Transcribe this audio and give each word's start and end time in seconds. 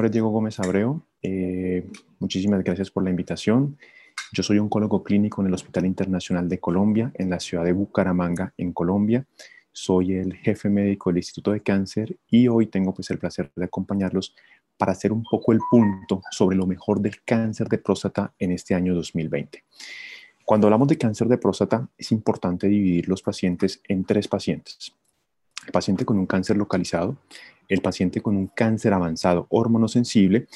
nombre 0.00 0.08
es 0.08 0.12
Diego 0.12 0.30
Gómez 0.30 0.58
Abreu. 0.58 1.02
Eh, 1.20 1.86
muchísimas 2.20 2.64
gracias 2.64 2.90
por 2.90 3.04
la 3.04 3.10
invitación. 3.10 3.76
Yo 4.32 4.42
soy 4.42 4.58
oncólogo 4.58 5.02
clínico 5.02 5.42
en 5.42 5.48
el 5.48 5.52
Hospital 5.52 5.84
Internacional 5.84 6.48
de 6.48 6.58
Colombia, 6.58 7.12
en 7.16 7.28
la 7.28 7.38
ciudad 7.38 7.64
de 7.64 7.74
Bucaramanga, 7.74 8.54
en 8.56 8.72
Colombia. 8.72 9.26
Soy 9.72 10.14
el 10.14 10.32
jefe 10.36 10.70
médico 10.70 11.10
del 11.10 11.18
Instituto 11.18 11.52
de 11.52 11.60
Cáncer 11.60 12.16
y 12.30 12.48
hoy 12.48 12.68
tengo 12.68 12.94
pues 12.94 13.10
el 13.10 13.18
placer 13.18 13.52
de 13.54 13.66
acompañarlos 13.66 14.34
para 14.78 14.92
hacer 14.92 15.12
un 15.12 15.22
poco 15.22 15.52
el 15.52 15.60
punto 15.70 16.22
sobre 16.30 16.56
lo 16.56 16.66
mejor 16.66 17.02
del 17.02 17.22
cáncer 17.22 17.68
de 17.68 17.76
próstata 17.76 18.32
en 18.38 18.52
este 18.52 18.74
año 18.74 18.94
2020. 18.94 19.64
Cuando 20.46 20.66
hablamos 20.66 20.88
de 20.88 20.96
cáncer 20.96 21.28
de 21.28 21.36
próstata, 21.36 21.86
es 21.98 22.10
importante 22.10 22.68
dividir 22.68 23.06
los 23.06 23.20
pacientes 23.20 23.82
en 23.86 24.04
tres 24.04 24.28
pacientes. 24.28 24.94
El 25.66 25.72
paciente 25.72 26.06
con 26.06 26.18
un 26.18 26.24
cáncer 26.24 26.56
localizado, 26.56 27.18
el 27.70 27.80
paciente 27.80 28.20
con 28.20 28.36
un 28.36 28.48
cáncer 28.48 28.92
avanzado 28.92 29.46
hormonosensible 29.48 30.46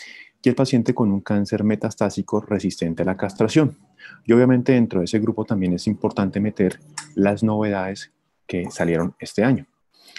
y 0.42 0.48
el 0.50 0.54
paciente 0.54 0.92
con 0.92 1.10
un 1.10 1.20
cáncer 1.20 1.64
metastásico 1.64 2.40
resistente 2.42 3.02
a 3.02 3.06
la 3.06 3.16
castración. 3.16 3.78
Y 4.27 4.32
obviamente 4.34 4.73
dentro 4.73 5.00
de 5.00 5.06
ese 5.06 5.18
grupo 5.18 5.46
también 5.46 5.73
es 5.73 5.87
importante 5.87 6.40
meter 6.40 6.78
las 7.14 7.42
novedades 7.42 8.12
que 8.46 8.70
salieron 8.70 9.14
este 9.18 9.42
año. 9.42 9.66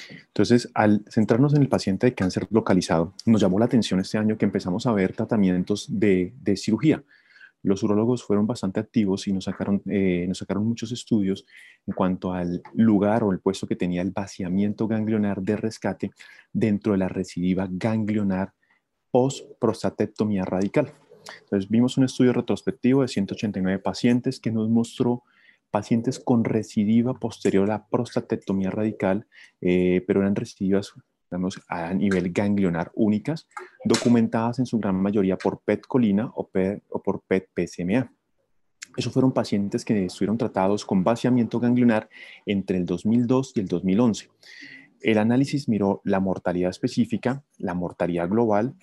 Entonces, 0.10 0.70
al 0.74 1.04
centrarnos 1.10 1.54
en 1.54 1.62
el 1.62 1.70
paciente 1.70 2.08
de 2.08 2.14
cáncer 2.14 2.48
localizado, 2.50 3.14
nos 3.26 3.42
llamó 3.42 3.60
la 3.60 3.66
atención 3.66 4.00
este 4.00 4.18
año 4.18 4.38
que 4.38 4.46
empezamos 4.46 4.86
a 4.86 4.94
ver 4.94 5.14
tratamientos 5.14 5.88
de, 5.90 6.34
cirugía. 6.56 7.04
Los 7.66 7.82
urólogos 7.82 8.24
fueron 8.24 8.46
bastante 8.46 8.80
activos 8.80 9.28
y 9.28 9.34
nos 9.34 9.46
sacaron, 9.46 9.82
eh, 9.88 10.26
nos 10.28 10.38
sacaron 10.38 10.68
muchos 10.68 10.92
estudios 10.92 11.46
en 11.88 11.94
cuanto 11.96 12.32
al 12.32 12.62
lugar 12.74 13.24
o 13.24 13.32
el 13.32 13.40
puesto 13.40 13.66
que 13.66 13.76
tenía 13.76 14.04
el 14.04 14.12
vaciamiento 14.12 14.88
ganglionar 14.88 15.42
de 15.42 15.58
rescate 15.58 16.12
dentro 16.54 16.92
de 16.92 17.00
la 17.00 17.08
recidiva 17.08 17.68
ganglionar 17.70 18.54
post-prostatectomía 19.10 20.46
radical. 20.46 20.94
Entonces 21.42 21.70
vimos 21.70 21.98
un 21.98 22.04
estudio 22.04 22.34
retrospectivo 22.34 23.02
de 23.02 23.08
189 23.08 23.80
pacientes 23.80 24.40
que 24.40 24.52
nos 24.52 24.70
mostró 24.70 25.24
pacientes 25.72 26.20
con 26.20 26.44
recidiva 26.44 27.16
posterior 27.16 27.66
a 27.66 27.74
la 27.74 27.88
prostatectomía 27.88 28.70
radical, 28.70 29.26
eh, 29.62 30.04
pero 30.06 30.22
eran 30.22 30.36
recidivas 30.36 30.94
digamos, 31.30 31.62
a 31.68 31.94
nivel 31.94 32.32
ganglionar 32.32 32.92
únicas, 32.96 33.48
documentadas 33.84 34.60
en 34.60 34.66
su 34.66 34.80
gran 34.80 34.96
mayoría 34.96 35.38
por 35.38 35.62
PET-colina 35.62 36.32
o, 36.36 36.50
o 36.90 37.04
por 37.04 37.22
PET-PSMA. 37.22 38.12
Esos 38.98 39.12
fueron 39.12 39.34
pacientes 39.34 39.84
que 39.84 40.06
estuvieron 40.06 40.38
tratados 40.38 40.86
con 40.86 41.04
vaciamiento 41.04 41.60
ganglionar 41.60 42.10
entre 42.46 42.78
el 42.78 42.86
2002 42.86 43.54
y 43.56 43.60
el 43.60 43.68
2011. 43.68 44.30
El 45.02 45.18
análisis 45.18 45.68
miró 45.68 46.02
la 46.04 46.20
mortalidad 46.20 46.70
específica, 46.70 47.44
la 47.58 47.74
mortalidad 47.74 48.30
global, 48.30 48.76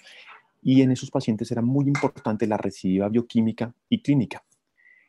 y 0.63 0.83
en 0.83 0.93
esos 0.93 1.11
pacientes 1.11 1.51
era 1.51 1.63
muy 1.63 1.87
importante 1.87 2.47
la 2.47 2.57
recidiva 2.57 3.09
bioquímica 3.09 3.75
y 3.89 4.03
clínica. 4.03 4.45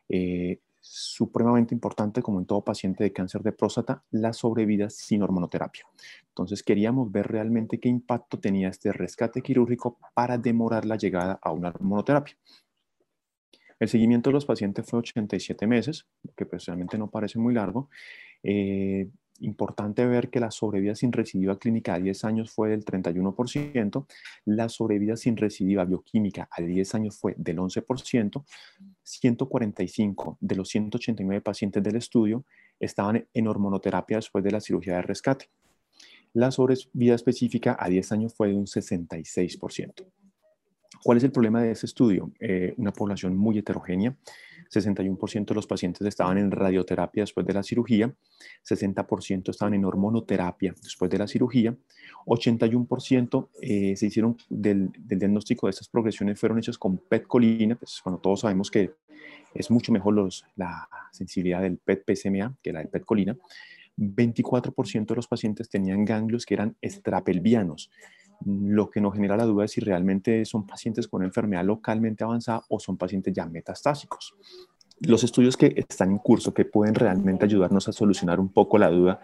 Eh, 0.10 0.60
supremamente 0.86 1.74
importante, 1.74 2.22
como 2.22 2.40
en 2.40 2.46
todo 2.46 2.62
paciente 2.62 3.06
de 3.06 3.14
cáncer 3.14 3.42
de 3.42 3.54
próstata, 3.54 4.04
la 4.12 4.34
sobrevida 4.34 4.90
sin 4.90 5.24
hormonoterapia. 5.24 5.86
Entonces 6.28 6.62
queríamos 6.62 7.10
ver 7.10 7.28
realmente 7.28 7.80
qué 7.80 7.88
impacto 7.88 8.38
tenía 8.38 8.68
este 8.68 8.92
rescate 8.92 9.42
quirúrgico 9.42 9.98
para 10.14 10.38
demorar 10.38 10.84
la 10.84 10.98
llegada 10.98 11.40
a 11.42 11.52
una 11.52 11.70
hormonoterapia. 11.70 12.36
El 13.80 13.88
seguimiento 13.88 14.30
de 14.30 14.34
los 14.34 14.46
pacientes 14.46 14.86
fue 14.86 15.00
87 15.00 15.66
meses, 15.68 16.06
que 16.36 16.46
personalmente 16.46 16.98
no 16.98 17.10
parece 17.10 17.40
muy 17.40 17.54
largo. 17.54 17.90
Eh, 18.44 19.10
Importante 19.40 20.06
ver 20.06 20.30
que 20.30 20.40
la 20.40 20.52
sobrevida 20.52 20.96
sin 20.96 21.12
recidiva 21.12 21.58
clínica 21.58 21.96
a 21.96 22.00
10 22.00 22.24
años 22.24 22.52
fue 22.52 22.70
del 22.70 22.86
31%, 22.86 24.06
la 24.46 24.70
sobrevida 24.70 25.18
sin 25.18 25.36
recidiva 25.36 25.86
bioquímica 25.86 26.48
a 26.52 26.62
10 26.62 26.96
años 26.96 27.18
fue 27.18 27.34
del 27.38 27.58
11%, 27.58 28.46
145 29.04 30.38
de 30.40 30.56
los 30.56 30.70
189 30.70 31.42
pacientes 31.42 31.84
del 31.84 31.96
estudio 31.96 32.46
estaban 32.80 33.28
en 33.34 33.48
hormonoterapia 33.48 34.18
después 34.18 34.44
de 34.44 34.52
la 34.52 34.62
cirugía 34.62 34.96
de 34.96 35.02
rescate. 35.04 35.50
La 36.34 36.52
sobrevida 36.52 37.14
específica 37.14 37.78
a 37.80 37.90
10 37.90 38.12
años 38.12 38.34
fue 38.34 38.50
de 38.50 38.56
un 38.56 38.66
66%. 38.66 40.06
¿Cuál 41.04 41.18
es 41.18 41.24
el 41.24 41.32
problema 41.32 41.62
de 41.62 41.72
ese 41.72 41.86
estudio? 41.86 42.32
Eh, 42.40 42.74
una 42.78 42.92
población 42.92 43.36
muy 43.36 43.58
heterogénea. 43.58 44.16
61% 44.74 45.46
de 45.46 45.56
los 45.56 45.68
pacientes 45.68 46.06
estaban 46.08 46.38
en 46.38 46.52
radioterapia 46.52 47.24
después 47.24 47.46
de 47.46 47.54
la 47.54 47.64
cirugía, 47.64 48.14
60% 48.68 49.50
estaban 49.50 49.74
en 49.74 49.86
hormonoterapia 49.86 50.74
después 50.82 51.10
de 51.12 51.18
la 51.18 51.28
cirugía, 51.28 51.76
81% 52.26 53.50
eh, 53.62 53.96
se 53.96 54.06
hicieron 54.06 54.38
del, 54.50 54.92
diagnóstico 54.98 55.68
de 55.68 55.72
estas 55.72 55.88
progresiones 55.90 56.40
fueron 56.40 56.60
hechos 56.60 56.78
con 56.78 56.98
PET-colina, 56.98 57.76
pues 57.76 58.02
cuando 58.02 58.20
todos 58.20 58.42
sabemos 58.42 58.72
que 58.72 58.92
es 59.54 59.70
mucho 59.70 59.92
mejor 59.92 60.16
los, 60.16 60.46
la 60.56 60.90
sensibilidad 61.12 61.62
del 61.62 61.78
PET-PSMA 61.78 62.58
que 62.62 62.74
la 62.74 62.80
del 62.80 62.90
PET-colina. 62.90 63.38
24% 63.98 65.06
de 65.06 65.16
los 65.16 65.28
pacientes 65.28 65.70
tenían 65.70 66.04
ganglios 66.04 66.46
que 66.46 66.56
eran 66.56 66.76
extrapelvianos, 66.82 67.92
lo 68.46 68.90
que 68.90 69.02
nos 69.02 69.14
genera 69.14 69.38
la 69.38 69.46
duda 69.46 69.66
es 69.66 69.72
si 69.72 69.82
realmente 69.82 70.46
son 70.46 70.66
pacientes 70.66 71.08
con 71.08 71.24
enfermedad 71.24 71.64
localmente 71.64 72.24
avanzada 72.24 72.64
o 72.70 72.80
son 72.80 72.98
pacientes 72.98 73.34
ya 73.34 73.46
metastásicos. 73.46 74.36
Los 75.00 75.24
estudios 75.24 75.58
que 75.58 75.74
están 75.76 76.12
en 76.12 76.18
curso, 76.18 76.54
que 76.54 76.66
pueden 76.66 76.96
realmente 76.96 77.46
ayudarnos 77.46 77.88
a 77.88 77.92
solucionar 77.92 78.40
un 78.40 78.50
poco 78.50 78.78
la 78.78 78.90
duda, 78.90 79.20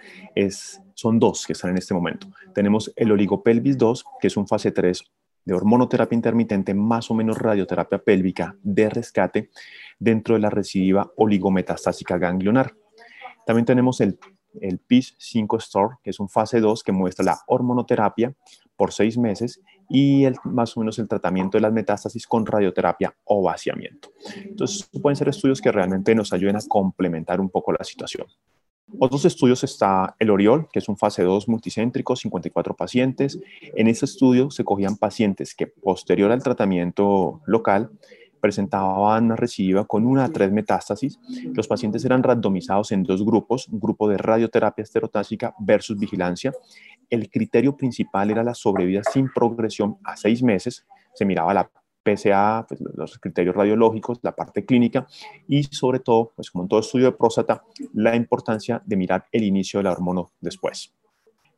son 0.93 1.19
dos 1.19 1.45
que 1.45 1.53
están 1.53 1.71
en 1.71 1.77
este 1.77 1.93
momento. 1.93 2.27
Tenemos 2.53 2.91
el 2.95 3.11
oligopelvis 3.11 3.77
2, 3.77 4.05
que 4.19 4.27
es 4.27 4.37
un 4.37 4.47
fase 4.47 4.71
3 4.71 5.03
de 5.45 5.53
hormonoterapia 5.53 6.15
intermitente 6.15 6.73
más 6.73 7.09
o 7.09 7.13
menos 7.13 7.37
radioterapia 7.37 7.99
pélvica 7.99 8.55
de 8.61 8.89
rescate 8.89 9.49
dentro 9.97 10.35
de 10.35 10.41
la 10.41 10.49
recidiva 10.49 11.11
oligometastásica 11.15 12.17
ganglionar. 12.17 12.75
También 13.45 13.65
tenemos 13.65 14.01
el, 14.01 14.19
el 14.59 14.79
PIS 14.79 15.15
5 15.17 15.59
STOR, 15.59 15.97
que 16.03 16.09
es 16.09 16.19
un 16.19 16.29
fase 16.29 16.59
2 16.59 16.83
que 16.83 16.91
muestra 16.91 17.25
la 17.25 17.39
hormonoterapia 17.47 18.35
por 18.79 18.93
seis 18.93 19.17
meses 19.17 19.59
y 19.89 20.23
el, 20.23 20.37
más 20.45 20.77
o 20.77 20.79
menos 20.79 20.97
el 20.99 21.09
tratamiento 21.09 21.57
de 21.57 21.63
las 21.63 21.73
metástasis 21.73 22.25
con 22.25 22.45
radioterapia 22.45 23.13
o 23.25 23.43
vaciamiento. 23.43 24.09
Entonces, 24.37 24.89
pueden 25.01 25.17
ser 25.17 25.27
estudios 25.27 25.59
que 25.59 25.69
realmente 25.69 26.15
nos 26.15 26.31
ayuden 26.31 26.55
a 26.55 26.61
complementar 26.65 27.41
un 27.41 27.49
poco 27.49 27.73
la 27.73 27.83
situación. 27.83 28.25
Otros 28.97 29.25
estudios 29.25 29.65
está 29.65 30.15
el 30.17 30.29
Oriol, 30.29 30.69
que 30.71 30.79
es 30.79 30.87
un 30.87 30.97
fase 30.97 31.23
2 31.23 31.49
multicéntrico, 31.49 32.15
54 32.15 32.73
pacientes. 32.73 33.37
En 33.75 33.87
ese 33.89 34.05
estudio 34.05 34.49
se 34.49 34.63
cogían 34.63 34.95
pacientes 34.95 35.53
que 35.53 35.67
posterior 35.67 36.31
al 36.31 36.41
tratamiento 36.41 37.41
local 37.45 37.91
presentaban 38.39 39.25
una 39.25 39.35
recidiva 39.35 39.85
con 39.85 40.05
una 40.05 40.25
a 40.25 40.29
tres 40.29 40.51
metástasis. 40.51 41.19
Los 41.53 41.67
pacientes 41.67 42.03
eran 42.05 42.23
randomizados 42.23 42.91
en 42.91 43.03
dos 43.03 43.23
grupos, 43.23 43.67
un 43.67 43.79
grupo 43.79 44.07
de 44.07 44.17
radioterapia 44.17 44.83
esterotásica 44.83 45.53
versus 45.59 45.97
vigilancia. 45.97 46.53
El 47.09 47.29
criterio 47.29 47.75
principal 47.75 48.31
era 48.31 48.43
la 48.43 48.53
sobrevida 48.53 49.01
sin 49.03 49.31
progresión 49.33 49.97
a 50.03 50.15
seis 50.17 50.43
meses. 50.43 50.85
Se 51.13 51.25
miraba 51.25 51.53
la 51.53 51.69
PSA, 52.03 52.65
pues, 52.67 52.81
los 52.95 53.17
criterios 53.19 53.55
radiológicos, 53.55 54.19
la 54.21 54.35
parte 54.35 54.65
clínica 54.65 55.07
y 55.47 55.63
sobre 55.63 55.99
todo, 55.99 56.31
pues 56.35 56.49
como 56.49 56.63
en 56.63 56.69
todo 56.69 56.79
estudio 56.79 57.07
de 57.07 57.11
próstata, 57.13 57.63
la 57.93 58.15
importancia 58.15 58.81
de 58.85 58.97
mirar 58.97 59.25
el 59.31 59.43
inicio 59.43 59.79
de 59.79 59.83
la 59.83 59.91
hormono 59.91 60.31
después. 60.39 60.93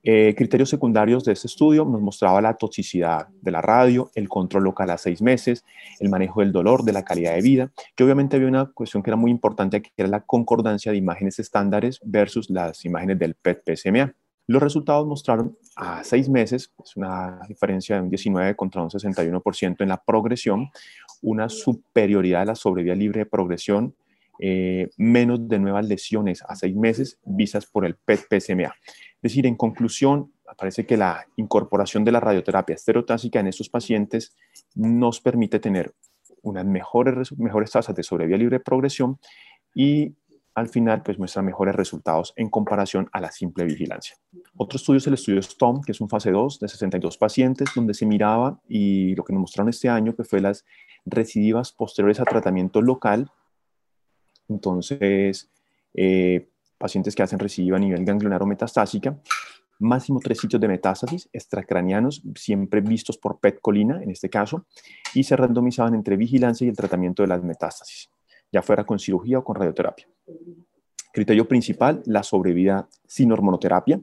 Eh, 0.04 0.34
criterios 0.36 0.70
secundarios 0.70 1.24
de 1.24 1.34
este 1.34 1.46
estudio 1.46 1.86
nos 1.86 2.02
mostraba 2.02 2.42
la 2.42 2.56
toxicidad 2.56 3.28
de 3.40 3.52
la 3.52 3.62
radio, 3.62 4.10
el 4.16 4.28
control 4.28 4.64
local 4.64 4.90
a 4.90 4.98
seis 4.98 5.22
meses, 5.22 5.64
el 6.00 6.10
manejo 6.10 6.40
del 6.40 6.52
dolor, 6.52 6.84
de 6.84 6.92
la 6.92 7.06
calidad 7.06 7.36
de 7.36 7.42
vida, 7.42 7.72
que 7.96 8.04
obviamente 8.04 8.36
había 8.36 8.48
una 8.48 8.66
cuestión 8.66 9.04
que 9.04 9.12
era 9.12 9.18
muy 9.18 9.30
importante, 9.30 9.82
que 9.82 9.92
era 9.96 10.10
la 10.10 10.22
concordancia 10.22 10.92
de 10.92 10.98
imágenes 10.98 11.38
estándares 11.38 12.00
versus 12.04 12.50
las 12.50 12.84
imágenes 12.84 13.20
del 13.20 13.36
PET-PSMA. 13.36 14.16
Los 14.52 14.62
resultados 14.62 15.08
mostraron 15.08 15.58
a 15.78 16.04
seis 16.04 16.28
meses, 16.28 16.74
es 16.84 16.98
una 16.98 17.40
diferencia 17.48 17.96
de 17.96 18.02
un 18.02 18.10
19 18.10 18.54
contra 18.58 18.82
un 18.82 18.90
61% 18.90 19.78
en 19.80 19.88
la 19.88 20.04
progresión, 20.04 20.70
una 21.22 21.48
superioridad 21.48 22.42
de 22.42 22.48
la 22.48 22.56
sobrevida 22.56 22.94
libre 22.94 23.20
de 23.20 23.26
progresión, 23.28 23.96
eh, 24.40 24.90
menos 24.98 25.48
de 25.48 25.58
nuevas 25.58 25.88
lesiones 25.88 26.44
a 26.46 26.58
seis 26.58 26.76
meses 26.76 27.18
vistas 27.24 27.66
por 27.66 27.86
el 27.86 27.96
PET-PSMA. 27.96 28.74
Es 28.84 29.22
decir, 29.22 29.48
en 29.48 29.56
conclusión, 29.56 30.34
parece 30.58 30.86
que 30.86 30.98
la 30.98 31.26
incorporación 31.38 32.04
de 32.04 32.12
la 32.12 32.20
radioterapia 32.20 32.76
estereotásica 32.76 33.40
en 33.40 33.48
estos 33.48 33.70
pacientes 33.70 34.36
nos 34.76 35.22
permite 35.22 35.60
tener 35.62 35.94
unas 36.42 36.66
mejores, 36.66 37.32
mejores 37.38 37.72
tasas 37.72 37.96
de 37.96 38.04
sobrevida 38.04 38.36
libre 38.36 38.58
de 38.58 38.64
progresión 38.66 39.18
y 39.74 40.14
al 40.54 40.68
final 40.68 41.02
pues 41.04 41.18
muestra 41.18 41.42
mejores 41.42 41.76
resultados 41.76 42.34
en 42.36 42.50
comparación 42.50 43.10
a 43.14 43.22
la 43.22 43.32
simple 43.32 43.64
vigilancia. 43.64 44.18
Otro 44.58 44.78
estudio 44.78 44.98
es 44.98 45.08
el 45.08 45.14
estudio 45.14 45.42
STOM, 45.42 45.82
que 45.82 45.94
es 45.94 46.02
un 46.02 46.10
fase 46.10 46.32
2 46.32 46.60
de 46.60 46.68
62 46.68 47.18
pacientes, 47.18 47.70
donde 47.76 47.94
se 47.94 48.06
miraba 48.06 48.60
y 48.68 49.16
lo 49.16 49.24
que 49.24 49.34
nos 49.34 49.42
mostraron 49.42 49.70
este 49.70 49.90
año 49.90 50.16
que 50.16 50.24
fue 50.24 50.42
las 50.42 50.66
recidivas 51.06 51.72
posteriores 51.72 52.20
a 52.20 52.26
tratamiento 52.26 52.82
local. 52.82 53.32
Entonces, 54.50 55.50
eh, 55.94 56.50
pacientes 56.78 57.16
que 57.16 57.24
hacen 57.24 57.40
recidiva 57.40 57.78
a 57.78 57.80
nivel 57.80 58.04
ganglionar 58.04 58.44
o 58.44 58.46
metastásica, 58.46 59.18
máximo 59.80 60.20
tres 60.20 60.40
sitios 60.40 60.62
de 60.62 60.68
metástasis 60.68 61.30
extracranianos, 61.34 62.24
siempre 62.36 62.82
vistos 62.82 63.18
por 63.18 63.40
PET 63.40 63.60
colina 63.62 64.02
en 64.02 64.12
este 64.12 64.30
caso, 64.30 64.66
y 65.14 65.24
se 65.24 65.36
randomizaban 65.36 65.96
entre 65.96 66.18
vigilancia 66.18 66.66
y 66.66 66.70
el 66.70 66.76
tratamiento 66.76 67.24
de 67.24 67.28
las 67.28 67.44
metástasis, 67.44 68.10
ya 68.52 68.62
fuera 68.62 68.84
con 68.84 69.00
cirugía 69.00 69.40
o 69.40 69.44
con 69.44 69.56
radioterapia. 69.56 70.08
Criterio 71.14 71.48
principal, 71.48 72.02
la 72.06 72.24
sobrevida 72.24 72.88
sin 73.06 73.32
hormonoterapia. 73.32 74.02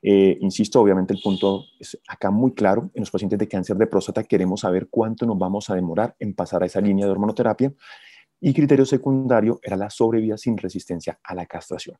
Eh, 0.00 0.36
insisto, 0.40 0.80
obviamente 0.80 1.12
el 1.12 1.20
punto 1.20 1.64
es 1.78 1.98
acá 2.08 2.30
muy 2.30 2.52
claro. 2.52 2.90
En 2.94 3.00
los 3.00 3.10
pacientes 3.10 3.38
de 3.38 3.48
cáncer 3.48 3.76
de 3.76 3.86
próstata 3.86 4.24
queremos 4.24 4.60
saber 4.60 4.88
cuánto 4.90 5.26
nos 5.26 5.38
vamos 5.38 5.70
a 5.70 5.74
demorar 5.74 6.14
en 6.18 6.34
pasar 6.34 6.62
a 6.62 6.66
esa 6.66 6.80
línea 6.80 7.06
de 7.06 7.12
hormonoterapia. 7.12 7.72
Y 8.40 8.54
criterio 8.54 8.86
secundario 8.86 9.58
era 9.62 9.76
la 9.76 9.90
sobrevida 9.90 10.36
sin 10.36 10.56
resistencia 10.56 11.18
a 11.22 11.34
la 11.34 11.46
castración. 11.46 11.96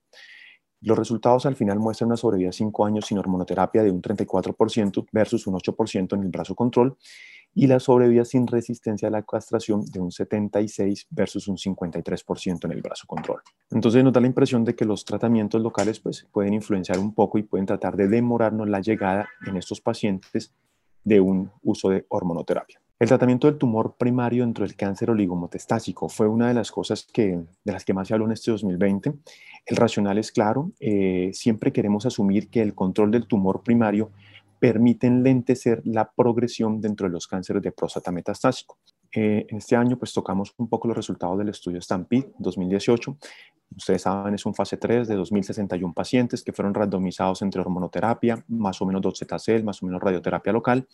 Los 0.81 0.97
resultados 0.97 1.45
al 1.47 1.57
final 1.57 1.79
muestran 1.79 2.09
una 2.09 2.17
sobrevida 2.17 2.49
de 2.49 2.53
5 2.53 2.87
años 2.87 3.07
sin 3.07 3.19
hormonoterapia 3.19 3.83
de 3.83 3.91
un 3.91 4.01
34% 4.01 5.07
versus 5.11 5.47
un 5.47 5.55
8% 5.55 6.15
en 6.15 6.23
el 6.23 6.29
brazo 6.29 6.55
control 6.55 6.97
y 7.55 7.67
la 7.67 7.81
sobrevida 7.81 8.25
sin 8.25 8.47
resistencia 8.47 9.09
a 9.09 9.11
la 9.11 9.23
castración 9.23 9.85
de 9.87 9.99
un 9.99 10.13
76 10.13 11.09
versus 11.11 11.49
un 11.49 11.57
53% 11.57 12.65
en 12.67 12.73
el 12.73 12.83
brazo 12.83 13.07
control. 13.07 13.41
Entonces 13.71 14.05
nos 14.05 14.13
da 14.13 14.21
la 14.21 14.29
impresión 14.29 14.65
de 14.65 14.77
que 14.77 14.85
los 14.85 15.05
tratamientos 15.05 15.61
locales 15.61 15.99
pues, 15.99 16.27
pueden 16.31 16.55
influenciar 16.55 16.99
un 16.99 17.15
poco 17.15 17.39
y 17.39 17.43
pueden 17.43 17.67
tratar 17.67 17.97
de 17.97 18.07
demorarnos 18.07 18.69
la 18.69 18.81
llegada 18.81 19.29
en 19.47 19.57
estos 19.57 19.81
pacientes 19.81 20.53
de 21.03 21.21
un 21.21 21.51
uso 21.63 21.89
de 21.89 22.07
hormonoterapia. 22.09 22.81
El 22.99 23.07
tratamiento 23.07 23.47
del 23.47 23.59
tumor 23.59 23.95
primario 23.97 24.43
dentro 24.43 24.67
del 24.67 24.75
cáncer 24.75 25.11
oligometastásico 25.11 26.09
fue 26.09 26.27
una 26.27 26.49
de 26.49 26.55
las 26.55 26.73
cosas 26.73 27.07
que, 27.13 27.39
de 27.65 27.73
las 27.73 27.85
que 27.85 27.95
más 27.95 28.09
se 28.09 28.15
habló 28.15 28.27
en 28.27 28.33
este 28.33 28.51
2020. 28.51 29.15
El 29.67 29.77
racional 29.77 30.19
es 30.19 30.33
claro, 30.33 30.73
eh, 30.81 31.31
siempre 31.33 31.73
queremos 31.73 32.07
asumir 32.07 32.49
que 32.49 32.61
el 32.61 32.75
control 32.75 33.13
del 33.13 33.29
tumor 33.29 33.63
primario 33.63 34.11
permite 34.59 35.07
enlentecer 35.07 35.81
la 35.85 36.11
progresión 36.11 36.81
dentro 36.81 37.07
de 37.07 37.13
los 37.13 37.29
cánceres 37.29 37.63
de 37.63 37.71
próstata 37.71 38.11
metastásico. 38.11 38.79
Eh, 39.13 39.47
este 39.49 39.77
año 39.77 39.99
pues 39.99 40.13
tocamos 40.13 40.55
un 40.59 40.69
poco 40.69 40.89
los 40.89 40.97
resultados 40.97 41.39
del 41.39 41.49
estudio 41.49 41.81
Stampede 41.81 42.33
2018. 42.39 43.17
Ustedes 43.77 44.03
saben, 44.03 44.35
es 44.35 44.47
un 44.47 44.55
fase 44.55 44.77
3 44.77 45.09
de 45.09 45.17
2.061 45.19 45.93
pacientes 45.93 46.43
que 46.43 46.53
fueron 46.53 46.73
randomizados 46.73 47.43
entre 47.43 47.61
hormonoterapia, 47.61 48.43
más 48.49 48.81
o 48.81 48.87
menos 48.87 49.03
docetacel, 49.03 49.63
más 49.63 49.83
o 49.83 49.87
menos 49.87 50.03
radioterapia 50.03 50.53
local 50.53 50.87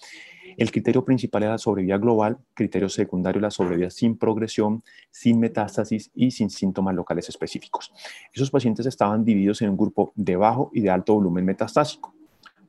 el 0.56 0.70
criterio 0.70 1.04
principal 1.04 1.42
era 1.42 1.52
la 1.52 1.58
sobrevida 1.58 1.98
global, 1.98 2.38
criterio 2.54 2.88
secundario 2.88 3.40
la 3.40 3.50
sobrevida 3.50 3.90
sin 3.90 4.16
progresión, 4.16 4.82
sin 5.10 5.40
metástasis 5.40 6.10
y 6.14 6.30
sin 6.30 6.50
síntomas 6.50 6.94
locales 6.94 7.28
específicos. 7.28 7.92
Esos 8.32 8.50
pacientes 8.50 8.86
estaban 8.86 9.24
divididos 9.24 9.62
en 9.62 9.70
un 9.70 9.76
grupo 9.76 10.12
de 10.14 10.36
bajo 10.36 10.70
y 10.72 10.80
de 10.80 10.90
alto 10.90 11.14
volumen 11.14 11.44
metastásico, 11.44 12.14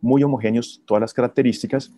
muy 0.01 0.23
homogéneos 0.23 0.81
todas 0.85 1.01
las 1.01 1.13
características. 1.13 1.91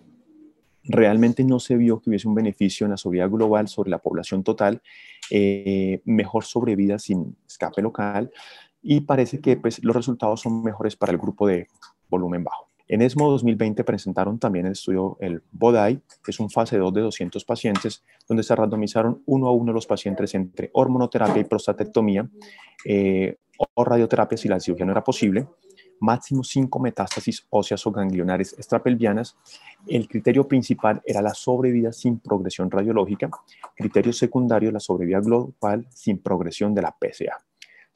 Realmente 0.87 1.43
no 1.43 1.59
se 1.59 1.75
vio 1.75 1.99
que 1.99 2.09
hubiese 2.09 2.27
un 2.27 2.35
beneficio 2.35 2.85
en 2.85 2.91
la 2.91 2.97
sobrevida 2.97 3.27
global 3.27 3.67
sobre 3.67 3.89
la 3.89 3.97
población 3.99 4.43
total, 4.43 4.81
eh, 5.29 6.01
mejor 6.05 6.45
sobrevida 6.45 6.97
sin 6.99 7.35
escape 7.45 7.81
local 7.81 8.31
y 8.81 9.01
parece 9.01 9.41
que 9.41 9.57
pues, 9.57 9.83
los 9.83 9.95
resultados 9.95 10.41
son 10.41 10.63
mejores 10.63 10.95
para 10.95 11.11
el 11.11 11.17
grupo 11.17 11.47
de 11.47 11.67
volumen 12.09 12.43
bajo. 12.43 12.67
En 12.89 13.01
ESMO 13.01 13.29
2020 13.31 13.83
presentaron 13.83 14.39
también 14.39 14.65
el 14.65 14.71
estudio, 14.71 15.17
el 15.19 15.43
BODAI, 15.51 15.97
que 16.23 16.31
es 16.31 16.39
un 16.39 16.49
fase 16.49 16.77
2 16.77 16.93
de 16.93 17.01
200 17.01 17.43
pacientes, 17.43 18.03
donde 18.29 18.43
se 18.43 18.55
randomizaron 18.55 19.23
uno 19.25 19.47
a 19.47 19.51
uno 19.51 19.73
los 19.73 19.85
pacientes 19.85 20.33
entre 20.35 20.69
hormonoterapia 20.71 21.41
y 21.41 21.43
prostatectomía 21.43 22.29
eh, 22.85 23.35
o 23.73 23.83
radioterapia 23.83 24.37
si 24.37 24.47
la 24.47 24.59
cirugía 24.59 24.85
no 24.85 24.93
era 24.93 25.03
posible, 25.03 25.47
máximo 25.99 26.43
5 26.43 26.79
metástasis 26.79 27.45
óseas 27.49 27.85
o 27.87 27.91
ganglionares 27.91 28.53
extrapelvianas. 28.53 29.35
El 29.87 30.07
criterio 30.07 30.47
principal 30.47 31.01
era 31.05 31.21
la 31.21 31.33
sobrevida 31.33 31.91
sin 31.91 32.19
progresión 32.19 32.69
radiológica, 32.69 33.29
criterio 33.75 34.13
secundario 34.13 34.71
la 34.71 34.79
sobrevida 34.79 35.19
global 35.19 35.87
sin 35.89 36.19
progresión 36.19 36.73
de 36.73 36.81
la 36.81 36.95
PSA. 36.99 37.37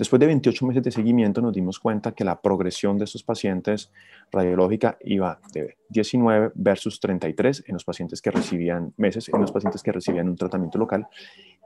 Después 0.01 0.19
de 0.19 0.25
28 0.25 0.65
meses 0.65 0.81
de 0.81 0.89
seguimiento 0.89 1.41
nos 1.41 1.53
dimos 1.53 1.79
cuenta 1.79 2.13
que 2.13 2.23
la 2.23 2.41
progresión 2.41 2.97
de 2.97 3.03
estos 3.03 3.21
pacientes 3.21 3.91
radiológica 4.31 4.97
iba 5.01 5.39
de 5.53 5.77
19 5.89 6.53
versus 6.55 6.99
33 6.99 7.65
en 7.67 7.73
los 7.73 7.83
pacientes 7.83 8.19
que 8.19 8.31
recibían 8.31 8.93
meses, 8.97 9.29
en 9.29 9.39
los 9.39 9.51
pacientes 9.51 9.83
que 9.83 9.91
recibían 9.91 10.27
un 10.27 10.37
tratamiento 10.37 10.79
local 10.79 11.07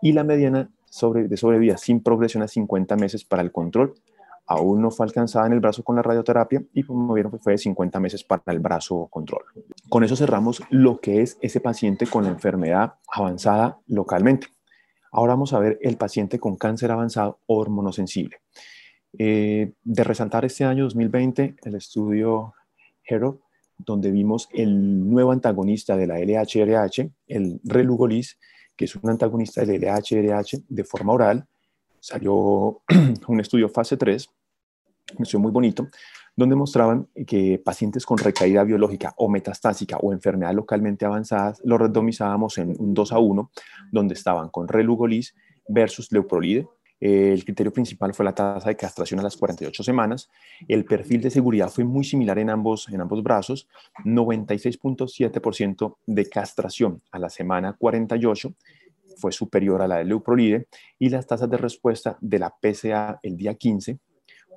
y 0.02 0.12
la 0.12 0.26
mediana 0.26 0.70
sobre, 0.84 1.30
de 1.30 1.38
sobrevida 1.38 1.78
sin 1.78 2.04
progresión 2.04 2.44
a 2.44 2.50
50 2.50 2.98
meses 2.98 3.24
para 3.24 3.42
el 3.42 3.54
control 3.54 3.96
aún 4.48 4.82
no 4.82 4.92
fue 4.92 5.06
alcanzada 5.06 5.48
en 5.48 5.54
el 5.54 5.60
brazo 5.60 5.84
con 5.84 5.96
la 5.96 6.02
radioterapia 6.02 6.64
y 6.74 6.84
como 6.84 7.14
vieron 7.14 7.40
fue 7.40 7.54
de 7.54 7.58
50 7.58 8.00
meses 8.00 8.24
para 8.24 8.44
el 8.48 8.60
brazo 8.60 9.08
control. 9.10 9.44
Con 9.90 10.04
eso 10.04 10.16
cerramos 10.16 10.62
lo 10.70 11.00
que 11.00 11.22
es 11.22 11.38
ese 11.42 11.60
paciente 11.60 12.08
con 12.08 12.26
enfermedad 12.26 12.96
avanzada 13.08 13.80
localmente. 13.88 14.48
Ahora 15.12 15.34
vamos 15.34 15.54
a 15.54 15.60
ver 15.60 15.80
el 15.82 15.98
paciente 15.98 16.40
con 16.40 16.58
cáncer 16.58 16.92
avanzado 16.92 17.40
hormonosensible. 17.48 18.38
Eh, 19.18 19.74
de 19.82 20.04
resaltar 20.04 20.44
este 20.44 20.66
año 20.66 20.84
2020 20.84 21.56
el 21.64 21.76
estudio 21.76 22.54
HERO, 23.06 23.42
donde 23.78 24.12
vimos 24.12 24.50
el 24.52 25.10
nuevo 25.10 25.32
antagonista 25.32 25.96
de 25.96 26.08
la 26.08 26.20
LHRH, 26.20 27.10
el 27.28 27.62
Relugolis, 27.64 28.38
que 28.76 28.86
es 28.86 28.96
un 28.96 29.10
antagonista 29.10 29.64
del 29.64 29.82
LHRH 29.82 30.64
de 30.68 30.84
forma 30.84 31.14
oral. 31.14 31.48
Salió 32.00 32.82
un 33.28 33.40
estudio 33.40 33.70
fase 33.70 33.98
3, 33.98 34.28
un 34.28 34.35
estudio 35.08 35.40
muy 35.40 35.52
bonito, 35.52 35.90
donde 36.36 36.56
mostraban 36.56 37.08
que 37.26 37.62
pacientes 37.64 38.06
con 38.06 38.18
recaída 38.18 38.64
biológica 38.64 39.14
o 39.18 39.30
metastásica 39.30 39.98
o 39.98 40.12
enfermedad 40.12 40.54
localmente 40.54 41.06
avanzadas 41.06 41.62
los 41.64 41.80
randomizábamos 41.80 42.58
en 42.58 42.76
un 42.78 42.94
2 42.94 43.12
a 43.14 43.20
1, 43.20 43.52
donde 43.92 44.14
estaban 44.14 44.50
con 44.50 44.68
relugolis 44.68 45.36
versus 45.68 46.12
leuprolide. 46.12 46.68
El 47.00 47.44
criterio 47.44 47.74
principal 47.74 48.14
fue 48.14 48.26
la 48.26 48.34
tasa 48.34 48.70
de 48.70 48.78
castración 48.78 49.20
a 49.20 49.24
las 49.24 49.36
48 49.36 49.84
semanas. 49.84 50.30
El 50.68 50.86
perfil 50.86 51.22
de 51.22 51.30
seguridad 51.30 51.70
fue 51.70 51.84
muy 51.84 52.04
similar 52.04 52.40
en 52.40 52.50
ambos, 52.50 52.88
en 52.90 53.02
ambos 53.02 53.22
brazos, 53.22 53.68
96.7% 54.06 55.98
de 56.08 56.30
castración 56.30 57.02
a 57.12 57.20
la 57.20 57.30
semana 57.30 57.76
48 57.78 58.54
fue 59.18 59.32
superior 59.32 59.82
a 59.82 59.88
la 59.88 59.98
de 59.98 60.06
leuprolide 60.06 60.68
y 61.00 61.10
las 61.10 61.26
tasas 61.26 61.50
de 61.50 61.58
respuesta 61.58 62.18
de 62.22 62.40
la 62.40 62.54
PSA 62.62 63.20
el 63.24 63.38
día 63.38 63.56
15 63.56 64.00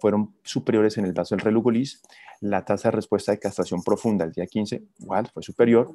fueron 0.00 0.34
superiores 0.42 0.98
en 0.98 1.04
el 1.04 1.12
brazo 1.12 1.34
del 1.34 1.44
relugolis. 1.44 2.02
La 2.40 2.64
tasa 2.64 2.88
de 2.88 2.96
respuesta 2.96 3.32
de 3.32 3.38
castración 3.38 3.82
profunda 3.82 4.24
el 4.24 4.32
día 4.32 4.46
15 4.46 4.82
igual 5.00 5.28
fue 5.32 5.42
superior. 5.42 5.90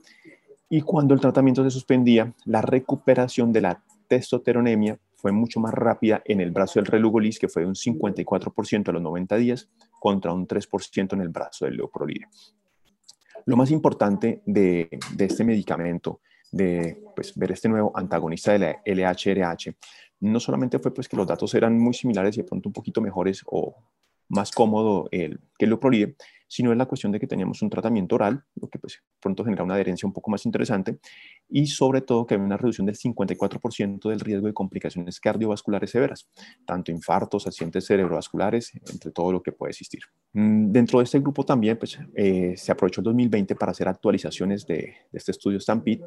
Y 0.70 0.82
cuando 0.82 1.14
el 1.14 1.20
tratamiento 1.20 1.64
se 1.64 1.70
suspendía, 1.70 2.34
la 2.46 2.62
recuperación 2.62 3.52
de 3.52 3.62
la 3.62 3.84
testosteronemia 4.08 5.00
fue 5.16 5.32
mucho 5.32 5.60
más 5.60 5.74
rápida 5.74 6.22
en 6.26 6.42
el 6.42 6.52
brazo 6.52 6.80
del 6.80 6.86
relugolis, 6.86 7.40
que 7.40 7.48
fue 7.48 7.62
de 7.62 7.68
un 7.70 7.76
54% 7.76 8.90
a 8.90 8.92
los 8.92 9.02
90 9.02 9.38
días, 9.38 9.70
contra 10.00 10.34
un 10.34 10.48
3% 10.48 11.14
en 11.14 11.22
el 11.22 11.30
brazo 11.30 11.66
del 11.66 11.78
leoprolide. 11.78 12.28
Lo 13.46 13.56
más 13.56 13.72
importante 13.72 14.42
de, 14.46 14.90
de 15.16 15.26
este 15.26 15.44
medicamento, 15.44 16.22
de 16.52 17.02
pues, 17.16 17.38
ver 17.38 17.52
este 17.52 17.70
nuevo 17.70 17.92
antagonista 17.96 18.52
de 18.52 18.60
la 18.60 18.82
LHRH, 18.86 19.76
no 20.24 20.40
solamente 20.40 20.80
fue 20.80 20.94
pues 20.94 21.10
que 21.10 21.18
los 21.18 21.28
datos 21.28 21.54
eran 21.54 21.78
muy 21.78 21.94
similares 21.94 22.38
y 22.38 22.42
de 22.42 22.48
pronto 22.48 22.70
un 22.70 22.74
poquito 22.74 23.02
mejores 23.02 23.44
o 23.46 23.76
más 24.30 24.52
cómodo 24.52 25.08
el, 25.12 25.40
que 25.58 25.66
el 25.66 25.72
Loprolide, 25.72 26.16
sino 26.48 26.72
es 26.72 26.78
la 26.78 26.86
cuestión 26.86 27.12
de 27.12 27.20
que 27.20 27.28
teníamos 27.28 27.62
un 27.62 27.70
tratamiento 27.70 28.16
oral, 28.16 28.44
lo 28.56 28.70
que 28.70 28.80
pues 28.80 29.02
pronto 29.20 29.44
genera 29.44 29.64
una 29.64 29.74
adherencia 29.74 30.08
un 30.08 30.14
poco 30.14 30.32
más 30.32 30.46
interesante, 30.46 31.00
y 31.50 31.68
sobre 31.68 32.02
todo 32.02 32.26
que 32.26 32.36
había 32.36 32.46
una 32.46 32.58
reducción 32.58 32.86
del 32.86 32.96
54% 32.96 34.10
del 34.10 34.20
riesgo 34.20 34.48
de 34.48 34.54
complicaciones 34.54 35.20
cardiovasculares 35.20 35.92
severas, 35.92 36.30
tanto 36.66 36.92
infartos, 36.92 37.48
accidentes 37.48 37.86
cerebrovasculares, 37.86 38.72
entre 38.92 39.12
todo 39.12 39.32
lo 39.32 39.44
que 39.44 39.52
puede 39.52 39.72
existir. 39.72 40.04
Mm, 40.34 40.72
dentro 40.72 41.00
de 41.00 41.06
este 41.06 41.20
grupo 41.20 41.44
también 41.44 41.78
pues, 41.78 42.00
eh, 42.16 42.54
se 42.56 42.72
aprovechó 42.72 43.02
el 43.02 43.06
2020 43.06 43.56
para 43.56 43.72
hacer 43.72 43.88
actualizaciones 43.88 44.66
de, 44.66 44.76
de 44.76 45.18
este 45.18 45.32
estudio 45.32 45.60
Stampede, 45.60 46.06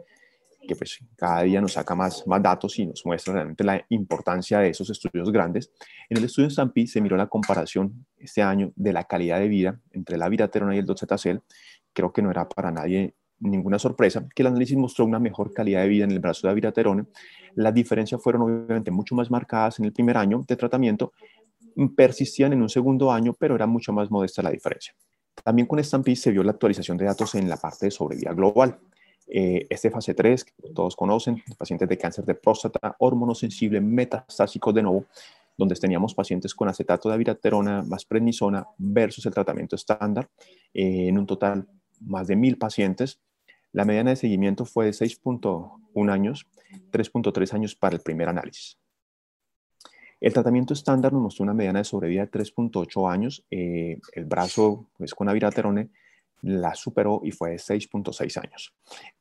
que 0.66 0.76
pues 0.76 0.99
cada 1.16 1.42
día 1.42 1.61
nos 1.61 1.75
saca 1.75 1.94
más, 1.94 2.26
más 2.26 2.42
datos 2.42 2.78
y 2.78 2.87
nos 2.87 3.04
muestra 3.06 3.35
realmente 3.35 3.64
la 3.64 3.85
importancia 3.88 4.58
de 4.58 4.70
esos 4.70 4.90
estudios 4.90 5.30
grandes. 5.30 5.70
En 6.08 6.18
el 6.18 6.25
estudio 6.25 6.50
Stampede 6.50 6.87
se 6.87 7.00
miró 7.00 7.16
la 7.16 7.26
comparación 7.26 8.06
este 8.18 8.42
año 8.42 8.73
de 8.76 8.92
la 8.92 9.04
calidad 9.04 9.38
de 9.38 9.49
vida 9.49 9.80
entre 9.92 10.18
la 10.18 10.28
viraterona 10.28 10.75
y 10.75 10.78
el 10.78 10.87
docetacel. 10.87 11.42
Creo 11.92 12.12
que 12.12 12.23
no 12.23 12.30
era 12.30 12.49
para 12.49 12.70
nadie 12.70 13.14
ninguna 13.38 13.78
sorpresa 13.78 14.26
que 14.35 14.42
el 14.42 14.49
análisis 14.49 14.76
mostró 14.76 15.04
una 15.04 15.18
mejor 15.18 15.52
calidad 15.52 15.82
de 15.82 15.88
vida 15.88 16.04
en 16.04 16.11
el 16.11 16.20
brazo 16.20 16.49
de 16.49 16.54
viraterona. 16.54 17.06
Las 17.54 17.75
diferencias 17.75 18.23
fueron 18.23 18.42
obviamente 18.42 18.90
mucho 18.90 19.14
más 19.14 19.30
marcadas 19.30 19.78
en 19.78 19.87
el 19.87 19.92
primer 19.92 20.16
año 20.16 20.42
de 20.46 20.56
tratamiento, 20.56 21.12
persistían 21.94 22.52
en 22.52 22.62
un 22.62 22.68
segundo 22.68 23.12
año, 23.12 23.35
pero 23.38 23.54
era 23.54 23.66
mucho 23.66 23.92
más 23.92 24.11
modesta 24.11 24.42
la 24.42 24.50
diferencia. 24.50 24.94
También 25.44 25.66
con 25.66 25.82
Stampede 25.82 26.16
se 26.16 26.30
vio 26.30 26.42
la 26.42 26.52
actualización 26.52 26.96
de 26.96 27.04
datos 27.04 27.35
en 27.35 27.49
la 27.49 27.56
parte 27.56 27.87
de 27.87 27.90
sobrevida 27.90 28.32
global. 28.32 28.78
Eh, 29.28 29.66
este 29.68 29.90
fase 29.90 30.14
3, 30.14 30.45
que 30.45 30.52
todos 30.75 30.95
conocen, 30.95 31.42
pacientes 31.59 31.88
de 31.88 31.99
cáncer 31.99 32.25
de 32.25 32.35
próstata, 32.35 32.95
hormonosensible, 32.99 33.80
metastásico 33.80 34.73
de 34.73 34.83
nuevo, 34.83 35.06
donde 35.56 35.75
teníamos 35.75 36.14
pacientes 36.14 36.54
con 36.54 36.68
acetato 36.68 37.09
de 37.09 37.14
abiraterona 37.14 37.83
más 37.83 38.04
prednisona 38.04 38.66
versus 38.78 39.26
el 39.26 39.35
tratamiento 39.35 39.75
estándar, 39.75 40.28
eh, 40.73 41.09
en 41.09 41.18
un 41.18 41.26
total 41.26 41.66
más 42.00 42.26
de 42.26 42.37
mil 42.37 42.59
pacientes. 42.59 43.21
La 43.73 43.85
mediana 43.85 44.11
de 44.11 44.16
seguimiento 44.16 44.64
fue 44.64 44.87
de 44.87 44.92
6.1 44.92 46.11
años, 46.11 46.47
3.3 46.92 47.52
años 47.54 47.75
para 47.75 47.97
el 47.97 48.02
primer 48.02 48.28
análisis. 48.28 48.78
El 50.21 50.33
tratamiento 50.33 50.73
estándar 50.73 51.12
nos 51.12 51.23
mostró 51.23 51.42
una 51.42 51.54
mediana 51.54 51.80
de 51.80 51.85
sobrevida 51.85 52.23
de 52.23 52.30
3.8 52.30 53.11
años. 53.11 53.45
Eh, 53.50 53.99
el 54.12 54.25
brazo 54.25 54.88
pues, 54.97 55.14
con 55.14 55.28
abiraterone 55.28 55.90
la 56.43 56.75
superó 56.75 57.21
y 57.25 57.33
fue 57.33 57.50
de 57.50 57.57
6.6 57.57 58.43
años. 58.43 58.75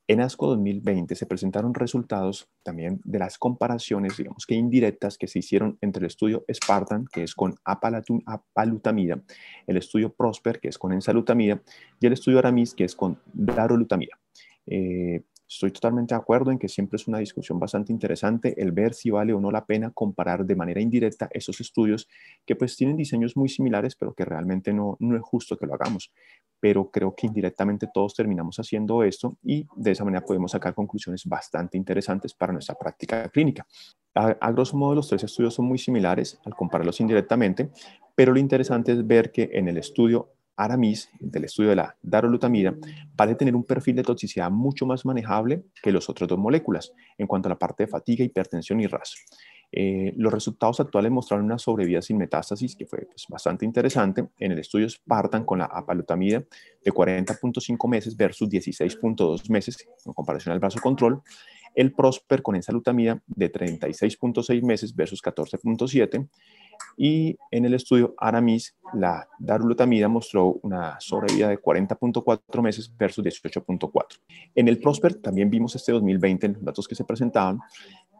En 0.08 0.22
ASCO 0.22 0.48
2020 0.48 1.16
se 1.16 1.26
presentaron 1.26 1.74
resultados 1.74 2.48
también 2.62 3.02
de 3.04 3.18
las 3.18 3.40
comparaciones, 3.40 4.18
digamos 4.18 4.46
que 4.46 4.54
indirectas, 4.54 5.18
que 5.18 5.28
se 5.28 5.40
hicieron 5.40 5.80
entre 5.82 6.02
el 6.02 6.08
estudio 6.08 6.46
Spartan, 6.52 7.08
que 7.12 7.24
es 7.24 7.34
con 7.34 7.56
apalutamida, 7.64 9.24
el 9.66 9.78
estudio 9.78 10.14
Prosper, 10.14 10.60
que 10.60 10.68
es 10.68 10.78
con 10.78 10.94
ensalutamida, 10.94 11.62
y 12.00 12.06
el 12.06 12.14
estudio 12.14 12.38
Aramis, 12.38 12.76
que 12.76 12.84
es 12.84 12.96
con 12.96 13.20
darolutamida. 13.34 14.20
Eh, 14.68 15.24
Estoy 15.48 15.72
totalmente 15.72 16.16
de 16.16 16.20
acuerdo 16.20 16.52
en 16.52 16.58
que 16.58 16.68
siempre 16.68 16.98
es 16.98 17.08
una 17.08 17.20
discusión 17.20 17.60
bastante 17.60 17.92
interesante 17.94 18.60
el 18.60 18.72
ver 18.72 18.94
si 18.94 19.12
vale 19.12 19.34
o 19.34 19.40
no 19.40 19.52
la 19.52 19.66
pena 19.66 19.92
comparar 19.92 20.46
de 20.46 20.56
manera 20.56 20.82
indirecta 20.82 21.30
esos 21.32 21.62
estudios 21.62 22.08
que 22.46 22.56
pues 22.56 22.76
tienen 22.76 22.98
diseños 22.98 23.38
muy 23.38 23.48
similares, 23.48 23.96
pero 23.96 24.14
que 24.14 24.26
realmente 24.26 24.74
no, 24.74 24.98
no 25.00 25.16
es 25.16 25.22
justo 25.22 25.56
que 25.56 25.68
lo 25.68 25.76
hagamos. 25.76 26.12
Pero 26.60 26.90
creo 26.90 27.14
que 27.16 27.28
indirectamente 27.28 27.88
todos 27.94 28.16
terminamos 28.16 28.58
haciendo 28.58 29.04
esto 29.04 29.38
y 29.44 29.68
de 29.76 29.92
esa 29.92 30.04
manera 30.04 30.26
podemos 30.26 30.52
sacar 30.52 30.74
conclusiones 30.74 31.26
bastante 31.26 31.78
interesantes 31.78 32.34
para 32.34 32.52
nuestra 32.52 32.76
práctica 32.76 33.30
clínica. 33.30 33.68
A, 34.16 34.30
a 34.30 34.52
grosso 34.52 34.76
modo, 34.78 34.96
los 34.96 35.08
tres 35.08 35.24
estudios 35.24 35.54
son 35.54 35.66
muy 35.66 35.78
similares 35.78 36.40
al 36.44 36.56
compararlos 36.56 37.00
indirectamente, 37.02 37.70
pero 38.16 38.34
lo 38.34 38.40
interesante 38.40 38.94
es 38.94 39.06
ver 39.06 39.32
que 39.32 39.50
en 39.54 39.68
el 39.68 39.78
estudio 39.78 40.35
Aramis, 40.58 41.10
del 41.20 41.46
estudio 41.46 41.70
de 41.70 41.76
la 41.76 41.98
darolutamida, 42.02 42.76
parece 43.16 43.40
tener 43.40 43.56
un 43.56 43.64
perfil 43.64 43.96
de 43.96 44.04
toxicidad 44.04 44.50
mucho 44.52 44.86
más 44.86 45.06
manejable 45.06 45.64
que 45.82 45.92
los 45.92 46.10
otros 46.10 46.30
dos 46.30 46.40
moléculas 46.40 46.92
en 47.18 47.28
cuanto 47.28 47.48
a 47.48 47.52
la 47.52 47.60
parte 47.60 47.84
de 47.84 47.88
fatiga, 47.88 48.24
hipertensión 48.24 48.80
y 48.80 48.88
RAS. 48.88 49.16
Eh, 49.72 50.14
los 50.16 50.32
resultados 50.32 50.80
actuales 50.80 51.12
mostraron 51.12 51.46
una 51.46 51.58
sobrevida 51.58 52.02
sin 52.02 52.18
metástasis 52.18 52.76
que 52.76 52.86
fue 52.86 53.00
pues, 53.08 53.26
bastante 53.28 53.66
interesante. 53.66 54.28
En 54.40 54.52
el 54.54 54.60
estudio 54.60 54.90
Spartan 54.90 55.44
con 55.44 55.60
la 55.60 55.66
apalutamida 55.66 56.40
de 56.84 56.92
40.5 56.92 57.90
meses 57.90 58.16
versus 58.16 58.48
16.2 58.48 59.50
meses 59.50 59.78
en 60.06 60.14
comparación 60.14 60.54
al 60.54 60.60
brazo 60.60 60.80
control. 60.80 61.22
El 61.74 61.92
Prosper 61.92 62.42
con 62.42 62.56
ensalutamida 62.56 63.22
de 63.28 63.52
36.6 63.52 64.64
meses 64.64 64.96
versus 64.96 65.22
14.7 65.22 66.30
y 66.98 67.38
en 67.52 67.66
el 67.66 67.74
estudio 67.74 68.16
Aramis, 68.18 68.76
la 68.94 69.28
darolutamida 69.40 70.08
mostró 70.08 70.60
una 70.64 71.00
sobrevida 71.00 71.50
de 71.50 71.60
40.4 71.60 72.62
meses 72.62 72.92
versus 72.98 73.24
18.4. 73.24 74.20
En 74.56 74.68
el 74.68 74.80
Prosper 74.80 75.16
también 75.16 75.50
vimos 75.50 75.76
este 75.76 75.92
2020, 75.92 76.46
en 76.46 76.54
los 76.54 76.64
datos 76.64 76.88
que 76.88 76.96
se 76.96 77.04
presentaban, 77.04 77.60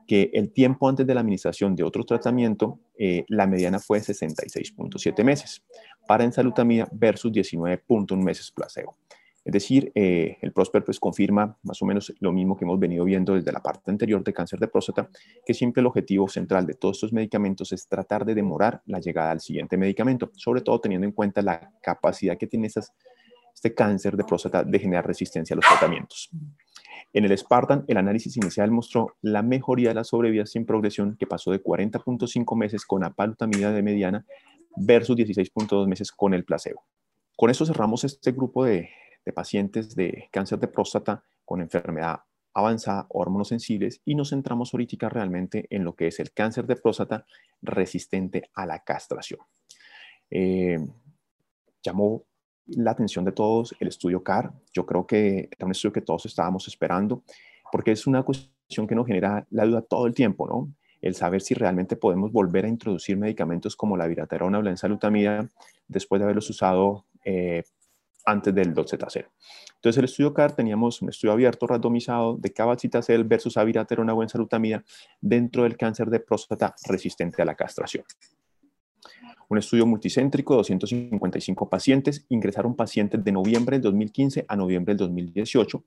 que 0.08 0.30
el 0.34 0.52
tiempo 0.52 0.88
antes 0.88 1.06
de 1.08 1.14
la 1.14 1.22
administración 1.22 1.76
de 1.76 1.84
otro 1.84 2.04
tratamiento, 2.04 2.80
eh, 2.98 3.26
la 3.28 3.48
mediana 3.48 3.80
fue 3.80 4.00
66.7 4.00 5.24
meses 5.24 5.64
para 6.08 6.24
ensalutamida 6.24 6.88
versus 6.92 7.32
19.1 7.32 8.24
meses 8.24 8.52
placebo. 8.52 8.96
Es 9.46 9.54
decir, 9.54 9.92
eh, 9.94 10.38
el 10.42 10.52
Prosper 10.52 10.84
pues 10.84 11.00
confirma 11.00 11.56
más 11.62 11.80
o 11.80 11.86
menos 11.86 12.12
lo 12.20 12.34
mismo 12.34 12.58
que 12.58 12.66
hemos 12.66 12.80
venido 12.80 13.06
viendo 13.06 13.36
desde 13.36 13.52
la 13.52 13.62
parte 13.62 13.92
anterior 13.92 14.24
de 14.24 14.34
cáncer 14.34 14.60
de 14.60 14.68
próstata, 14.68 15.08
que 15.46 15.54
siempre 15.54 15.82
el 15.82 15.86
objetivo 15.86 16.28
central 16.28 16.66
de 16.66 16.74
todos 16.74 16.98
estos 16.98 17.14
medicamentos 17.14 17.72
es 17.72 17.88
tratar 17.88 18.26
de 18.26 18.34
demorar 18.34 18.82
la 18.88 19.00
llegada 19.00 19.30
al 19.30 19.42
siguiente 19.42 19.78
medicamento, 19.78 20.32
sobre 20.36 20.62
todo 20.62 20.82
teniendo 20.82 21.06
en 21.06 21.14
cuenta 21.14 21.44
la 21.44 21.72
capacidad 21.84 22.40
que 22.40 22.48
tiene 22.48 22.68
este 22.68 23.76
cáncer 23.76 24.18
de 24.18 24.24
próstata 24.24 24.64
de 24.64 24.80
generar 24.80 25.06
resistencia 25.06 25.54
a 25.54 25.58
los 25.58 25.66
tratamientos. 25.66 26.32
En 27.14 27.24
el 27.24 27.38
Spartan, 27.38 27.86
el 27.88 27.98
análisis 27.98 28.36
inicial 28.38 28.72
mostró 28.72 29.16
la 29.22 29.44
mejoría 29.44 29.90
de 29.90 29.96
la 29.96 30.04
sobrevida 30.04 30.48
sin 30.48 30.66
progresión 30.66 31.18
que 31.20 31.28
pasó 31.28 31.52
de 31.52 31.62
40.5 31.62 32.58
meses 32.58 32.84
con 32.84 33.04
apalutamida 33.04 33.72
de 33.72 33.84
mediana 33.84 34.26
versus 34.76 35.16
16.2 35.16 35.88
meses 35.88 36.12
con 36.12 36.34
el 36.34 36.46
placebo. 36.46 36.84
Con 37.38 37.52
esto 37.52 37.66
cerramos 37.66 38.04
este 38.04 38.32
grupo 38.32 38.66
de 38.66 38.90
de 39.26 39.34
pacientes 39.34 39.96
de 39.96 40.30
cáncer 40.32 40.60
de 40.60 40.68
próstata 40.68 41.24
con 41.44 41.62
enfermedad 41.62 42.20
avanzada, 42.54 43.06
hormonos 43.10 43.50
sensibles, 43.50 44.02
y 44.06 44.16
nos 44.16 44.30
centramos 44.30 44.74
ahorita 44.74 45.10
realmente 45.10 45.68
en 45.70 45.84
lo 45.84 45.94
que 45.94 46.08
es 46.08 46.20
el 46.20 46.32
cáncer 46.32 46.66
de 46.66 46.78
próstata 46.78 47.26
resistente 47.62 48.50
a 48.54 48.66
la 48.66 48.80
castración. 48.80 49.42
Eh, 50.32 50.80
llamó 51.84 52.24
la 52.68 52.92
atención 52.92 53.26
de 53.26 53.34
todos 53.34 53.76
el 53.80 53.90
estudio 53.90 54.24
CAR. 54.24 54.54
Yo 54.74 54.86
creo 54.86 55.06
que 55.06 55.50
era 55.52 55.66
un 55.66 55.72
estudio 55.72 55.94
que 55.94 56.02
todos 56.02 56.26
estábamos 56.26 56.68
esperando, 56.68 57.24
porque 57.72 57.92
es 57.92 58.08
una 58.08 58.24
cuestión 58.24 58.88
que 58.88 58.96
nos 58.96 59.06
genera 59.06 59.46
la 59.52 59.66
duda 59.66 59.82
todo 59.82 60.08
el 60.08 60.14
tiempo, 60.14 60.48
¿no? 60.48 60.74
El 61.02 61.14
saber 61.14 61.42
si 61.42 61.54
realmente 61.54 61.98
podemos 61.98 62.32
volver 62.32 62.66
a 62.66 62.70
introducir 62.70 63.18
medicamentos 63.18 63.76
como 63.76 63.98
la 63.98 64.08
viraterona 64.08 64.60
o 64.60 64.62
la 64.62 64.72
ensalutamida 64.72 65.50
después 65.88 66.20
de 66.20 66.24
haberlos 66.24 66.50
usado 66.50 67.06
eh, 67.24 67.64
antes 68.26 68.54
del 68.54 68.74
docetacel. 68.74 69.28
Entonces, 69.76 69.98
el 70.00 70.06
estudio 70.06 70.34
CAR 70.34 70.56
teníamos 70.56 71.02
un 71.02 71.10
estudio 71.10 71.34
abierto 71.34 71.68
randomizado 71.68 72.38
de 72.38 72.52
cabazitacel 72.52 73.24
versus 73.24 73.58
abiraterona 73.58 74.14
o 74.14 74.24
ensalutamida 74.24 74.84
dentro 75.22 75.64
del 75.64 75.78
cáncer 75.78 76.10
de 76.10 76.20
próstata 76.20 76.76
resistente 76.88 77.42
a 77.42 77.46
la 77.46 77.56
castración. 77.56 78.04
Un 79.48 79.60
estudio 79.60 79.86
multicéntrico, 79.86 80.56
255 80.56 81.70
pacientes, 81.70 82.26
ingresaron 82.30 82.76
pacientes 82.76 83.24
de 83.24 83.32
noviembre 83.32 83.76
del 83.76 83.84
2015 83.84 84.46
a 84.48 84.56
noviembre 84.56 84.94
del 84.94 85.08
2018, 85.08 85.84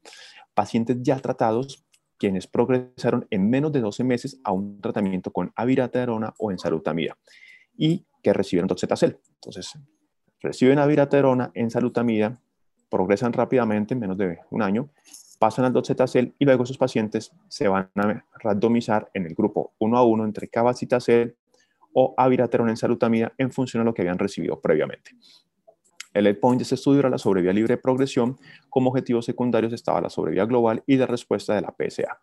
pacientes 0.54 0.99
ya 1.02 1.18
tratados 1.18 1.85
quienes 2.18 2.47
progresaron 2.47 3.26
en 3.30 3.49
menos 3.49 3.73
de 3.73 3.80
12 3.80 4.04
meses 4.04 4.40
a 4.45 4.52
un 4.52 4.80
tratamiento 4.80 5.33
con 5.33 5.52
abiraterona 5.57 6.35
o 6.38 6.50
ensalutamida 6.50 7.16
y 7.76 8.04
que 8.23 8.33
recibieron 8.33 8.68
docetacel. 8.68 9.18
Entonces, 9.35 9.73
reciben 10.40 10.78
aviraterona, 10.78 11.50
ensalutamida, 11.54 12.40
progresan 12.90 13.33
rápidamente 13.33 13.95
en 13.95 14.00
menos 14.00 14.16
de 14.16 14.38
un 14.50 14.62
año, 14.62 14.88
pasan 15.38 15.64
al 15.64 15.73
docetacel 15.73 16.35
y 16.38 16.45
luego 16.45 16.64
esos 16.64 16.78
pacientes 16.78 17.33
se 17.49 17.68
van 17.68 17.90
a 17.95 18.25
randomizar 18.40 19.11
en 19.14 19.26
el 19.26 19.35
grupo 19.35 19.73
uno 19.78 19.99
a 19.99 20.04
uno 20.04 20.25
entre 20.25 20.49
cabazitacel 20.49 21.37
o 21.92 22.14
aviraterona 22.16 22.71
ensalutamida 22.71 23.33
en 23.38 23.52
función 23.52 23.83
a 23.83 23.85
lo 23.85 23.95
que 23.95 24.02
habían 24.02 24.18
recibido 24.18 24.61
previamente. 24.61 25.12
El 26.14 26.26
endpoint 26.26 26.59
de 26.59 26.62
este 26.62 26.75
estudio 26.75 27.00
era 27.00 27.11
la 27.11 27.18
sobrevida 27.18 27.52
libre 27.52 27.75
de 27.75 27.83
progresión. 27.83 28.38
Como 28.68 28.90
objetivos 28.90 29.25
secundarios 29.25 29.73
estaba 29.73 30.00
la 30.00 30.11
sobrevida 30.11 30.47
global 30.47 30.83
y 30.87 30.97
de 30.97 31.07
respuesta 31.07 31.54
de 31.54 31.61
la 31.61 31.75
PSA. 31.76 32.21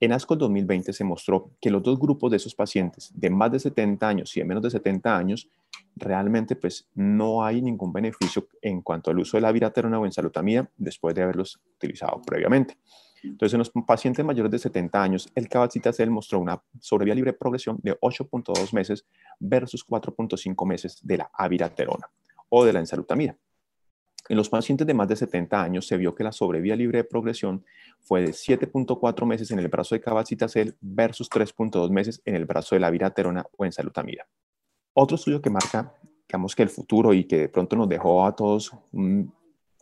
En 0.00 0.12
ASCO 0.12 0.36
2020 0.36 0.92
se 0.92 1.02
mostró 1.02 1.50
que 1.60 1.70
los 1.70 1.82
dos 1.82 1.98
grupos 1.98 2.30
de 2.30 2.36
esos 2.36 2.54
pacientes 2.54 3.10
de 3.14 3.30
más 3.30 3.50
de 3.50 3.58
70 3.58 4.08
años 4.08 4.36
y 4.36 4.40
de 4.40 4.46
menos 4.46 4.62
de 4.62 4.70
70 4.70 5.16
años, 5.16 5.50
realmente 5.96 6.54
pues 6.54 6.88
no 6.94 7.44
hay 7.44 7.60
ningún 7.60 7.92
beneficio 7.92 8.46
en 8.62 8.80
cuanto 8.82 9.10
al 9.10 9.18
uso 9.18 9.36
de 9.36 9.40
la 9.40 9.50
viraterona 9.50 9.98
o 9.98 10.06
ensalutamida 10.06 10.70
después 10.76 11.16
de 11.16 11.22
haberlos 11.22 11.60
utilizado 11.74 12.22
previamente. 12.22 12.78
Entonces, 13.24 13.54
en 13.54 13.58
los 13.58 13.72
pacientes 13.84 14.24
mayores 14.24 14.52
de 14.52 14.60
70 14.60 15.02
años, 15.02 15.28
el 15.34 15.48
cabazitacel 15.48 16.08
mostró 16.10 16.38
una 16.38 16.62
sobrevida 16.78 17.16
libre 17.16 17.32
progresión 17.32 17.78
de 17.82 17.98
8.2 17.98 18.72
meses 18.72 19.04
versus 19.40 19.84
4.5 19.84 20.66
meses 20.66 21.00
de 21.02 21.18
la 21.18 21.30
aviraterona 21.34 22.08
o 22.48 22.64
de 22.64 22.72
la 22.72 22.78
ensalutamida. 22.78 23.36
En 24.28 24.36
los 24.36 24.48
pacientes 24.48 24.86
de 24.86 24.94
más 24.94 25.08
de 25.08 25.16
70 25.16 25.62
años 25.62 25.86
se 25.86 25.96
vio 25.96 26.14
que 26.14 26.22
la 26.22 26.32
sobrevida 26.32 26.76
libre 26.76 26.98
de 26.98 27.04
progresión 27.04 27.64
fue 28.00 28.20
de 28.20 28.30
7.4 28.30 29.24
meses 29.24 29.50
en 29.50 29.58
el 29.58 29.68
brazo 29.68 29.94
de 29.94 30.00
cabazitacel 30.00 30.76
versus 30.80 31.30
3.2 31.30 31.90
meses 31.90 32.20
en 32.24 32.34
el 32.34 32.44
brazo 32.44 32.74
de 32.74 32.80
la 32.80 32.90
viraterona 32.90 33.46
o 33.56 33.64
ensalutamida. 33.64 34.26
Otro 34.92 35.14
estudio 35.14 35.40
que 35.40 35.48
marca, 35.48 35.94
digamos 36.28 36.54
que 36.54 36.62
el 36.62 36.68
futuro 36.68 37.14
y 37.14 37.24
que 37.24 37.38
de 37.38 37.48
pronto 37.48 37.76
nos 37.76 37.88
dejó 37.88 38.26
a 38.26 38.36
todos 38.36 38.72
un 38.92 39.32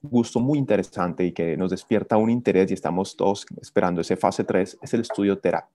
gusto 0.03 0.39
muy 0.39 0.59
interesante 0.59 1.25
y 1.25 1.33
que 1.33 1.57
nos 1.57 1.71
despierta 1.71 2.17
un 2.17 2.31
interés 2.31 2.71
y 2.71 2.75
estamos 2.75 3.17
todos 3.17 3.47
esperando 3.61 4.01
ese 4.01 4.17
fase 4.17 4.45
3 4.45 4.79
es 4.81 4.95
el 4.95 5.01
estudio 5.01 5.39
TERA. 5.39 5.69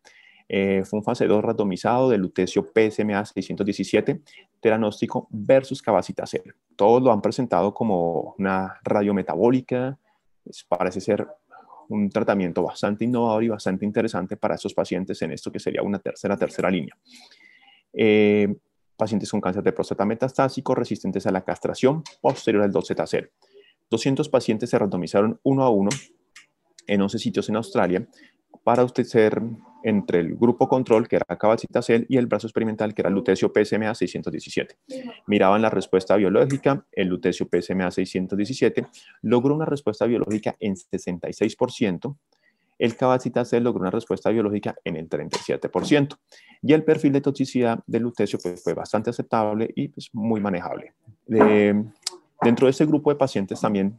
Eh, 0.54 0.84
fue 0.84 1.00
un 1.00 1.06
fase 1.06 1.28
2 1.28 1.42
randomizado 1.42 2.10
de 2.10 2.18
lutecio 2.18 2.62
PSMA 2.62 3.24
617, 3.24 4.22
teranóstico 4.60 5.30
versus 5.32 5.82
cabazitacel. 5.82 6.54
Todos 6.76 7.02
lo 7.02 7.14
han 7.14 7.22
presentado 7.22 7.74
como 7.74 8.36
una 8.38 8.78
radiometabólica, 8.84 9.98
parece 10.68 11.00
ser 11.00 11.26
un 11.88 12.10
tratamiento 12.10 12.64
bastante 12.64 13.06
innovador 13.06 13.46
y 13.46 13.48
bastante 13.48 13.86
interesante 13.86 14.36
para 14.36 14.56
estos 14.56 14.74
pacientes 14.74 15.22
en 15.22 15.32
esto 15.32 15.54
que 15.54 15.60
sería 15.60 15.84
una 15.84 16.00
tercera, 16.00 16.36
tercera 16.36 16.70
línea. 16.70 16.98
Eh, 17.94 18.54
pacientes 18.98 19.32
con 19.32 19.40
cáncer 19.40 19.64
de 19.64 19.72
próstata 19.72 20.04
metastásico 20.04 20.76
resistentes 20.76 21.26
a 21.28 21.32
la 21.32 21.46
castración 21.46 22.04
posterior 22.20 22.64
al 22.64 22.74
2Z0. 22.74 23.30
200 23.90 24.28
pacientes 24.28 24.70
se 24.70 24.78
randomizaron 24.78 25.40
uno 25.44 25.64
a 25.64 25.70
uno 25.70 25.92
en 26.88 27.02
11 27.02 27.20
sitios 27.20 27.48
en 27.48 27.56
Australia 27.56 28.06
para 28.66 28.84
usted 28.84 29.06
ser 29.06 29.42
entre 29.84 30.20
el 30.20 30.36
grupo 30.36 30.68
control, 30.68 31.08
que 31.08 31.18
era 31.18 31.26
cabazitacel, 31.38 32.06
y 32.10 32.18
el 32.18 32.28
brazo 32.28 32.48
experimental, 32.48 32.94
que 32.94 33.02
era 33.02 33.10
lutecio 33.10 33.52
PSMA 33.54 33.94
617. 33.94 34.78
Miraban 35.28 35.62
la 35.62 35.70
respuesta 35.70 36.16
biológica, 36.16 36.86
el 36.92 37.08
lutecio 37.08 37.48
PSMA 37.48 37.92
617 37.92 38.88
logró 39.22 39.56
una 39.56 39.66
respuesta 39.66 40.06
biológica 40.06 40.56
en 40.60 40.76
66%, 40.76 42.16
el 42.80 42.96
cabazitacel 42.96 43.64
logró 43.64 43.82
una 43.82 43.92
respuesta 43.92 44.32
biológica 44.32 44.76
en 44.84 44.96
el 44.96 45.08
37%, 45.08 46.18
y 46.64 46.74
el 46.74 46.84
perfil 46.84 47.14
de 47.14 47.22
toxicidad 47.22 47.80
del 47.86 48.04
lutecio 48.04 48.40
pues, 48.42 48.64
fue 48.64 48.74
bastante 48.74 49.12
aceptable 49.12 49.72
y 49.76 49.90
pues, 49.90 50.10
muy 50.14 50.42
manejable. 50.42 50.94
dentro 51.28 52.66
de 52.66 52.72
este 52.72 52.86
grupo 52.86 53.12
de 53.12 53.18
pacientes 53.18 53.62
también 53.62 53.98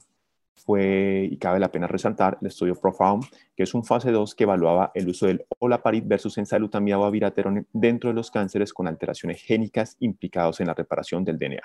fue, 0.64 1.28
y 1.30 1.36
cabe 1.38 1.58
la 1.58 1.70
pena 1.70 1.86
resaltar, 1.86 2.38
el 2.40 2.48
estudio 2.48 2.74
Profound, 2.74 3.24
que 3.56 3.64
es 3.64 3.74
un 3.74 3.84
fase 3.84 4.10
2 4.10 4.34
que 4.34 4.44
evaluaba 4.44 4.90
el 4.94 5.08
uso 5.08 5.26
del 5.26 5.44
olaparib 5.58 6.04
versus 6.06 6.38
ensalutamida 6.38 6.98
o 6.98 7.04
abiraterone 7.04 7.66
dentro 7.72 8.10
de 8.10 8.14
los 8.14 8.30
cánceres 8.30 8.72
con 8.72 8.86
alteraciones 8.86 9.42
génicas 9.42 9.96
implicados 10.00 10.60
en 10.60 10.68
la 10.68 10.74
reparación 10.74 11.24
del 11.24 11.38
DNA. 11.38 11.62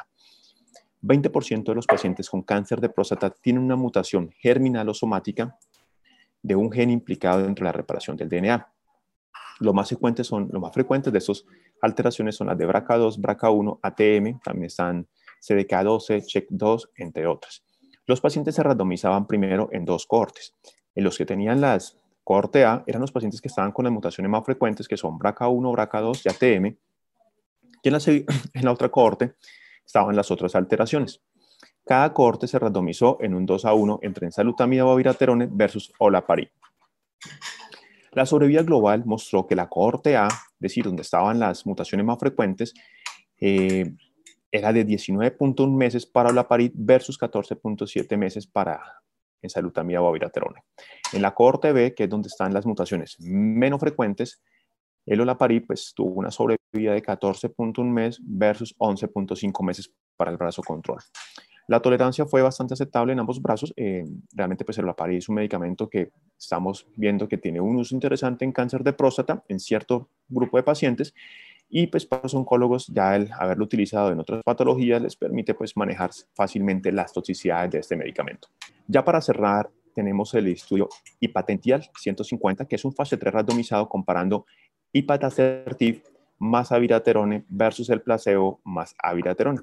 20% 1.04 1.63
de 1.63 1.75
los 1.75 1.86
pacientes 1.86 2.30
con 2.30 2.42
cáncer 2.42 2.82
de 2.82 2.89
próstata 2.89 3.30
tienen 3.30 3.63
una 3.63 3.75
mutación 3.75 4.32
germinal 4.39 4.89
o 4.89 4.94
somática 4.94 5.58
de 6.42 6.56
un 6.56 6.72
gen 6.72 6.89
implicado 6.89 7.44
dentro 7.44 7.63
de 7.63 7.70
la 7.70 7.77
reparación 7.77 8.18
del 8.18 8.30
DNA. 8.30 8.68
Lo 9.60 9.74
más 9.74 9.89
frecuentes 9.89 10.27
son, 10.27 10.50
lo 10.51 10.60
más 10.60 10.74
de 10.74 11.18
estas 11.18 11.44
alteraciones 11.82 12.36
son 12.36 12.48
las 12.48 12.58
de 12.58 12.68
BRCA2, 12.68 13.20
BRCA1, 13.20 13.80
ATM, 13.82 14.39
también 14.39 14.66
están 14.66 15.08
CDK12, 15.42 16.25
CHEK2, 16.25 16.89
entre 16.98 17.27
otras. 17.27 17.63
Los 18.08 18.22
pacientes 18.22 18.56
se 18.56 18.64
randomizaban 18.64 19.28
primero 19.28 19.68
en 19.74 19.84
dos 19.84 20.08
cohortes. 20.08 20.56
En 20.96 21.04
los 21.04 21.18
que 21.18 21.26
tenían 21.26 21.60
las 21.60 21.98
cohorte 22.24 22.64
A 22.64 22.84
eran 22.88 23.02
los 23.02 23.12
pacientes 23.12 23.42
que 23.42 23.50
estaban 23.50 23.74
con 23.74 23.84
las 23.84 23.94
mutaciones 23.94 24.32
más 24.32 24.46
frecuentes, 24.46 24.88
que 24.88 24.96
son 24.96 25.20
BRCA1, 25.20 25.76
BRCA2 25.76 26.22
y 26.24 26.30
ATM. 26.30 26.78
Y 27.84 27.88
en 27.88 27.94
la, 27.94 28.00
en 28.54 28.66
la 28.66 28.72
otra 28.72 28.90
cohorte 28.90 29.36
estaban 29.86 30.16
las 30.16 30.32
otras 30.32 30.56
alteraciones. 30.56 31.22
Cada 31.86 32.14
cohorte 32.14 32.48
se 32.48 32.58
randomizó 32.58 33.18
en 33.20 33.34
un 33.34 33.46
2 33.46 33.66
a 33.66 33.74
1 33.74 34.00
entre 34.02 34.26
ensalutamida 34.26 34.86
o 34.86 34.92
abiraterone 34.92 35.48
versus 35.52 35.92
olaparib. 36.00 36.50
La 38.12 38.26
sobrevida 38.26 38.64
global 38.64 39.04
mostró 39.06 39.46
que 39.48 39.56
la 39.56 39.68
cohorte 39.68 40.16
A, 40.16 40.28
es 40.28 40.60
decir, 40.60 40.86
donde 40.86 41.02
estaban 41.02 41.40
las 41.40 41.66
mutaciones 41.66 42.06
más 42.06 42.18
frecuentes, 42.18 42.74
eh, 43.40 43.94
era 44.51 44.74
de 44.74 44.86
19.1 44.86 45.75
meses 45.75 46.06
para 46.06 46.30
olaparib 46.30 46.72
versus 46.75 47.20
14.7 47.20 48.18
meses 48.18 48.48
para 48.48 48.82
ensalutamida 49.42 50.01
o 50.01 50.08
abiraterone. 50.08 50.63
En 51.13 51.22
la 51.22 51.34
cohorte 51.34 51.72
B, 51.72 51.94
que 51.94 52.06
es 52.06 52.10
donde 52.10 52.27
están 52.27 52.54
las 52.54 52.66
mutaciones 52.66 53.18
menos 53.20 53.80
frecuentes, 53.80 54.42
el 55.06 55.22
olaparib 55.22 55.68
pues, 55.68 55.94
tuvo 55.96 56.16
una 56.16 56.32
sobrevida 56.32 56.94
de 56.94 57.01
14.1 57.01 57.84
meses 57.86 58.22
versus 58.24 58.75
11.5 58.77 59.66
meses 59.66 59.92
para 60.18 60.32
el 60.32 60.38
brazo 60.38 60.62
control. 60.63 61.00
La 61.70 61.82
tolerancia 61.82 62.25
fue 62.25 62.42
bastante 62.42 62.74
aceptable 62.74 63.12
en 63.12 63.20
ambos 63.20 63.42
brazos. 63.42 63.74
Eh, 63.75 64.06
realmente, 64.34 64.63
pues 64.63 64.77
el 64.77 64.86
olaparib 64.86 65.18
es 65.18 65.27
un 65.27 65.36
medicamento 65.36 65.89
que 65.89 66.12
estamos 66.38 66.88
viendo 66.96 67.27
que 67.27 67.38
tiene 67.38 67.60
un 67.60 67.75
uso 67.75 67.94
interesante 67.94 68.46
en 68.46 68.54
cáncer 68.54 68.84
de 68.84 68.94
próstata 68.94 69.44
en 69.50 69.60
cierto 69.60 70.10
grupo 70.30 70.58
de 70.58 70.63
pacientes 70.63 71.13
y 71.70 71.88
pues 71.88 72.06
para 72.06 72.24
los 72.24 72.34
oncólogos 72.34 72.88
ya 72.88 73.16
el 73.16 73.30
haberlo 73.38 73.66
utilizado 73.66 74.12
en 74.12 74.20
otras 74.20 74.42
patologías 74.44 75.02
les 75.02 75.16
permite 75.16 75.54
pues 75.54 75.76
manejar 75.76 76.12
fácilmente 76.34 76.92
las 76.92 77.12
toxicidades 77.12 77.72
de 77.72 77.80
este 77.80 77.96
medicamento. 77.96 78.48
Ya 78.88 79.04
para 79.04 79.22
cerrar 79.22 79.70
tenemos 79.94 80.34
el 80.34 80.48
estudio 80.48 80.90
Ipatential 81.20 81.90
150 81.98 82.66
que 82.66 82.76
es 82.76 82.86
un 82.86 82.94
fase 82.94 83.18
3 83.18 83.34
randomizado 83.34 83.90
comparando 83.90 84.46
ipatacertib 84.94 86.04
más 86.40 86.72
aviraterone 86.72 87.46
versus 87.50 87.90
el 87.90 88.02
placebo 88.02 88.62
más 88.64 88.96
aviraterone 89.02 89.62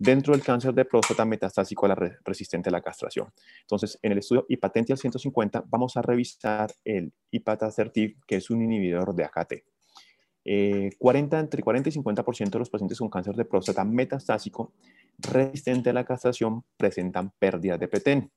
dentro 0.00 0.32
del 0.32 0.42
cáncer 0.42 0.72
de 0.72 0.86
próstata 0.86 1.24
metastásico 1.24 1.84
a 1.84 1.90
la 1.90 1.94
resistente 2.24 2.70
a 2.70 2.72
la 2.72 2.80
castración. 2.80 3.28
Entonces, 3.60 3.98
en 4.02 4.12
el 4.12 4.18
estudio 4.18 4.46
Ipatential 4.48 4.96
150 4.96 5.64
vamos 5.68 5.96
a 5.96 6.02
revisar 6.02 6.72
el 6.84 7.12
ipatacertib, 7.30 8.16
que 8.26 8.36
es 8.36 8.48
un 8.48 8.62
inhibidor 8.62 9.14
de 9.14 9.24
AKT. 9.24 9.52
40, 10.44 11.36
eh, 11.36 11.40
entre 11.40 11.62
40 11.62 11.88
y 11.88 11.92
50% 11.92 12.50
de 12.50 12.58
los 12.58 12.70
pacientes 12.70 12.98
con 12.98 13.10
cáncer 13.10 13.34
de 13.34 13.44
próstata 13.44 13.84
metastásico 13.84 14.72
resistente 15.18 15.90
a 15.90 15.92
la 15.92 16.04
castración 16.04 16.64
presentan 16.76 17.32
pérdida 17.38 17.76
de 17.76 17.88
PTEN. 17.88 18.30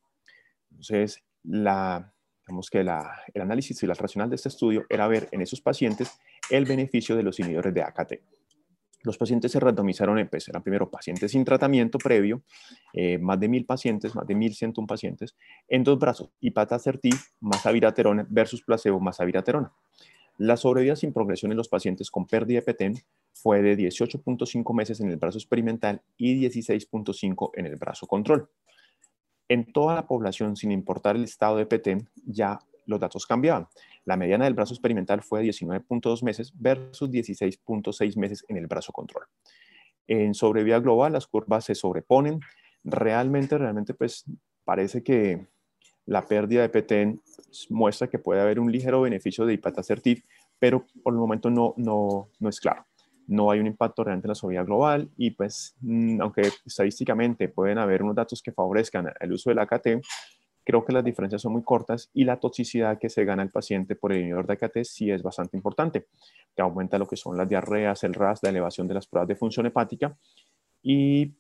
Entonces, 0.72 1.24
la, 1.44 2.14
digamos 2.46 2.70
que 2.70 2.84
la, 2.84 3.22
el 3.34 3.42
análisis 3.42 3.82
y 3.84 3.88
la 3.88 3.94
racional 3.94 4.30
de 4.30 4.36
este 4.36 4.50
estudio 4.50 4.86
era 4.90 5.08
ver 5.08 5.30
en 5.32 5.42
esos 5.42 5.62
pacientes 5.62 6.20
el 6.50 6.66
beneficio 6.66 7.16
de 7.16 7.24
los 7.24 7.40
inhibidores 7.40 7.74
de 7.74 7.84
AKT. 7.84 8.14
Los 9.04 9.18
pacientes 9.18 9.52
se 9.52 9.60
randomizaron 9.60 10.18
en, 10.18 10.30
pues, 10.30 10.48
eran 10.48 10.64
primero 10.64 10.90
pacientes 10.90 11.32
sin 11.32 11.44
tratamiento 11.44 11.98
previo, 11.98 12.44
eh, 12.94 13.18
más 13.18 13.40
de 13.40 13.50
mil 13.50 13.66
pacientes, 13.66 14.16
más 14.16 14.26
de 14.26 14.34
1101 14.34 14.88
pacientes, 14.88 15.36
en 15.68 15.84
dos 15.84 16.00
brazos, 16.00 16.30
ipatacertib 16.40 17.16
más 17.42 17.66
aviraterona 17.66 18.26
versus 18.30 18.64
placebo 18.64 19.02
más 19.02 19.20
aviraterona. 19.20 19.74
La 20.38 20.58
sobrevida 20.58 20.96
sin 20.96 21.14
progresión 21.14 21.52
en 21.52 21.58
los 21.58 21.70
pacientes 21.70 22.10
con 22.10 22.26
pérdida 22.26 22.60
de 22.60 22.66
PETEN 22.66 22.96
fue 23.34 23.62
de 23.62 23.78
18.5 23.78 24.74
meses 24.74 25.00
en 25.00 25.10
el 25.10 25.18
brazo 25.18 25.38
experimental 25.38 26.02
y 26.18 26.44
16.5 26.44 27.52
en 27.56 27.66
el 27.66 27.76
brazo 27.76 28.08
control. 28.08 28.50
En 29.48 29.72
toda 29.72 29.96
la 29.96 30.08
población, 30.08 30.56
sin 30.56 30.72
importar 30.72 31.16
el 31.16 31.26
estado 31.26 31.58
de 31.58 31.66
PETEN, 31.66 32.10
ya 32.26 32.60
los 32.86 33.00
datos 33.00 33.26
cambiaban. 33.26 33.68
La 34.06 34.18
mediana 34.18 34.46
del 34.46 34.54
brazo 34.54 34.74
experimental 34.74 35.22
fue 35.22 35.42
de 35.42 35.50
19.2 35.50 36.24
meses 36.24 36.52
versus 36.56 37.10
16.6 37.10 38.18
meses 38.18 38.46
en 38.48 38.58
el 38.58 38.68
brazo 38.68 38.92
control. 38.92 39.26
En 40.08 40.34
sobrevida 40.34 40.80
global, 40.80 41.14
las 41.14 41.28
curvas 41.28 41.66
se 41.66 41.76
sobreponen. 41.76 42.40
Realmente, 42.84 43.58
realmente, 43.58 43.94
pues 43.94 44.26
parece 44.66 45.04
que 45.04 45.48
la 46.06 46.26
pérdida 46.26 46.68
de 46.68 46.70
PTN 46.70 47.22
muestra 47.70 48.08
que 48.08 48.20
puede 48.20 48.42
haber 48.42 48.60
un 48.60 48.72
ligero 48.72 49.02
beneficio 49.02 49.46
de 49.46 49.54
ipatacertib, 49.54 50.24
pero 50.60 50.86
por 51.04 51.14
el 51.14 51.20
momento 51.20 51.50
no, 51.50 51.74
no, 51.78 52.30
no 52.40 52.50
es 52.50 52.60
claro. 52.60 52.86
No 53.28 53.52
hay 53.52 53.60
un 53.60 53.68
impacto 53.68 54.04
realmente 54.04 54.28
en 54.28 54.30
la 54.30 54.36
sobrevida 54.36 54.64
global 54.64 55.10
y 55.18 55.32
pues, 55.32 55.76
mm, 55.82 56.22
aunque 56.22 56.42
estadísticamente 56.66 57.48
pueden 57.48 57.78
haber 57.78 58.04
unos 58.04 58.16
datos 58.16 58.42
que 58.42 58.52
favorezcan 58.52 59.14
el 59.20 59.32
uso 59.32 59.50
del 59.50 59.60
AKT, 59.60 60.02
creo 60.66 60.84
que 60.86 60.94
las 60.94 61.04
diferencias 61.04 61.42
son 61.42 61.54
muy 61.54 61.64
cortas 61.64 62.10
y 62.14 62.26
la 62.26 62.40
toxicidad 62.40 62.98
que 63.00 63.10
se 63.10 63.26
gana 63.26 63.44
el 63.44 63.50
paciente 63.50 63.96
por 63.96 64.12
el 64.12 64.20
inhibidor 64.20 64.48
de 64.48 64.54
AKT 64.54 64.84
sí 64.84 65.10
es 65.10 65.24
bastante 65.24 65.56
importante, 65.58 66.08
que 66.56 66.62
aumenta 66.62 66.98
lo 66.98 67.08
que 67.08 67.16
son 67.16 67.38
las 67.38 67.48
diarreas, 67.48 68.04
el 68.04 68.14
RAS, 68.14 68.44
la 68.44 68.50
elevación 68.50 68.88
de 68.88 68.94
las 68.94 69.08
pruebas 69.08 69.28
de 69.28 69.36
función 69.36 69.66
hepática 69.66 70.18
y 70.82 71.34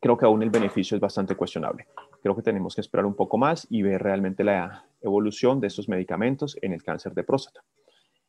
creo 0.00 0.16
que 0.16 0.24
aún 0.24 0.42
el 0.42 0.50
beneficio 0.50 0.96
es 0.96 1.00
bastante 1.00 1.34
cuestionable. 1.34 1.86
Creo 2.26 2.34
que 2.34 2.42
tenemos 2.42 2.74
que 2.74 2.80
esperar 2.80 3.06
un 3.06 3.14
poco 3.14 3.38
más 3.38 3.68
y 3.70 3.82
ver 3.82 4.02
realmente 4.02 4.42
la 4.42 4.84
evolución 5.00 5.60
de 5.60 5.68
estos 5.68 5.88
medicamentos 5.88 6.58
en 6.60 6.72
el 6.72 6.82
cáncer 6.82 7.14
de 7.14 7.22
próstata. 7.22 7.62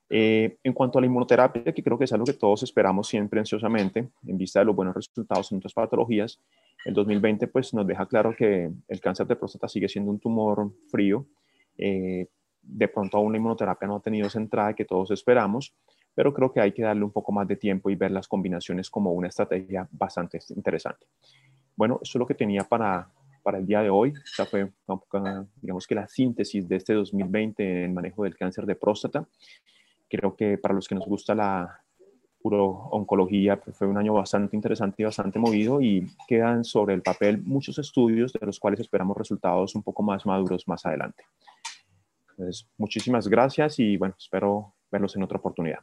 Eh, 0.07 0.59
en 0.63 0.73
cuanto 0.73 0.99
a 0.99 1.01
la 1.01 1.07
inmunoterapia, 1.07 1.73
que 1.73 1.81
creo 1.81 1.97
que 1.97 2.03
es 2.03 2.13
algo 2.13 2.25
que 2.25 2.33
todos 2.33 2.61
esperamos 2.61 3.07
siempre 3.07 3.39
ansiosamente, 3.39 4.07
en 4.27 4.37
vista 4.37 4.59
de 4.59 4.65
los 4.65 4.75
buenos 4.75 4.93
resultados 4.93 5.51
en 5.51 5.57
otras 5.57 5.73
patologías, 5.73 6.39
el 6.85 6.93
2020 6.93 7.47
pues, 7.47 7.73
nos 7.73 7.87
deja 7.87 8.05
claro 8.05 8.35
que 8.37 8.71
el 8.87 9.01
cáncer 9.01 9.25
de 9.25 9.35
próstata 9.35 9.67
sigue 9.67 9.89
siendo 9.89 10.11
un 10.11 10.19
tumor 10.19 10.71
frío. 10.91 11.25
Eh, 11.75 12.27
de 12.61 12.87
pronto 12.89 13.17
aún 13.17 13.31
la 13.31 13.39
inmunoterapia 13.39 13.87
no 13.87 13.95
ha 13.95 14.01
tenido 14.01 14.27
esa 14.27 14.37
entrada 14.37 14.75
que 14.75 14.85
todos 14.85 15.09
esperamos, 15.09 15.73
pero 16.13 16.35
creo 16.35 16.53
que 16.53 16.61
hay 16.61 16.71
que 16.71 16.83
darle 16.83 17.03
un 17.03 17.11
poco 17.11 17.31
más 17.31 17.47
de 17.47 17.55
tiempo 17.55 17.89
y 17.89 17.95
ver 17.95 18.11
las 18.11 18.27
combinaciones 18.27 18.91
como 18.91 19.11
una 19.13 19.29
estrategia 19.29 19.89
bastante 19.89 20.39
interesante. 20.49 21.07
Bueno, 21.75 21.99
eso 22.03 22.17
es 22.17 22.19
lo 22.19 22.27
que 22.27 22.33
tenía 22.33 22.63
para, 22.63 23.11
para 23.47 23.59
el 23.59 23.65
día 23.65 23.81
de 23.81 23.89
hoy. 23.89 24.09
O 24.09 24.35
sea, 24.35 24.45
fue, 24.45 24.69
digamos 25.61 25.87
que 25.87 25.95
la 25.95 26.05
síntesis 26.05 26.67
de 26.67 26.75
este 26.75 26.93
2020 26.93 27.63
en 27.63 27.77
el 27.85 27.93
manejo 27.93 28.25
del 28.25 28.35
cáncer 28.35 28.65
de 28.65 28.75
próstata. 28.75 29.25
Creo 30.09 30.35
que 30.35 30.57
para 30.57 30.73
los 30.73 30.85
que 30.85 30.95
nos 30.95 31.05
gusta 31.05 31.33
la 31.33 31.81
oncología 32.43 33.57
pues 33.57 33.77
fue 33.77 33.87
un 33.87 33.97
año 33.97 34.13
bastante 34.13 34.57
interesante 34.57 35.01
y 35.01 35.05
bastante 35.05 35.39
movido 35.39 35.81
y 35.81 36.05
quedan 36.27 36.65
sobre 36.65 36.93
el 36.93 37.01
papel 37.01 37.41
muchos 37.41 37.79
estudios 37.79 38.33
de 38.33 38.45
los 38.45 38.59
cuales 38.59 38.81
esperamos 38.81 39.15
resultados 39.15 39.75
un 39.75 39.83
poco 39.83 40.03
más 40.03 40.25
maduros 40.25 40.67
más 40.67 40.85
adelante. 40.85 41.23
Entonces, 42.31 42.67
muchísimas 42.77 43.29
gracias 43.29 43.79
y 43.79 43.95
bueno, 43.95 44.15
espero 44.19 44.73
verlos 44.91 45.15
en 45.15 45.23
otra 45.23 45.37
oportunidad. 45.37 45.79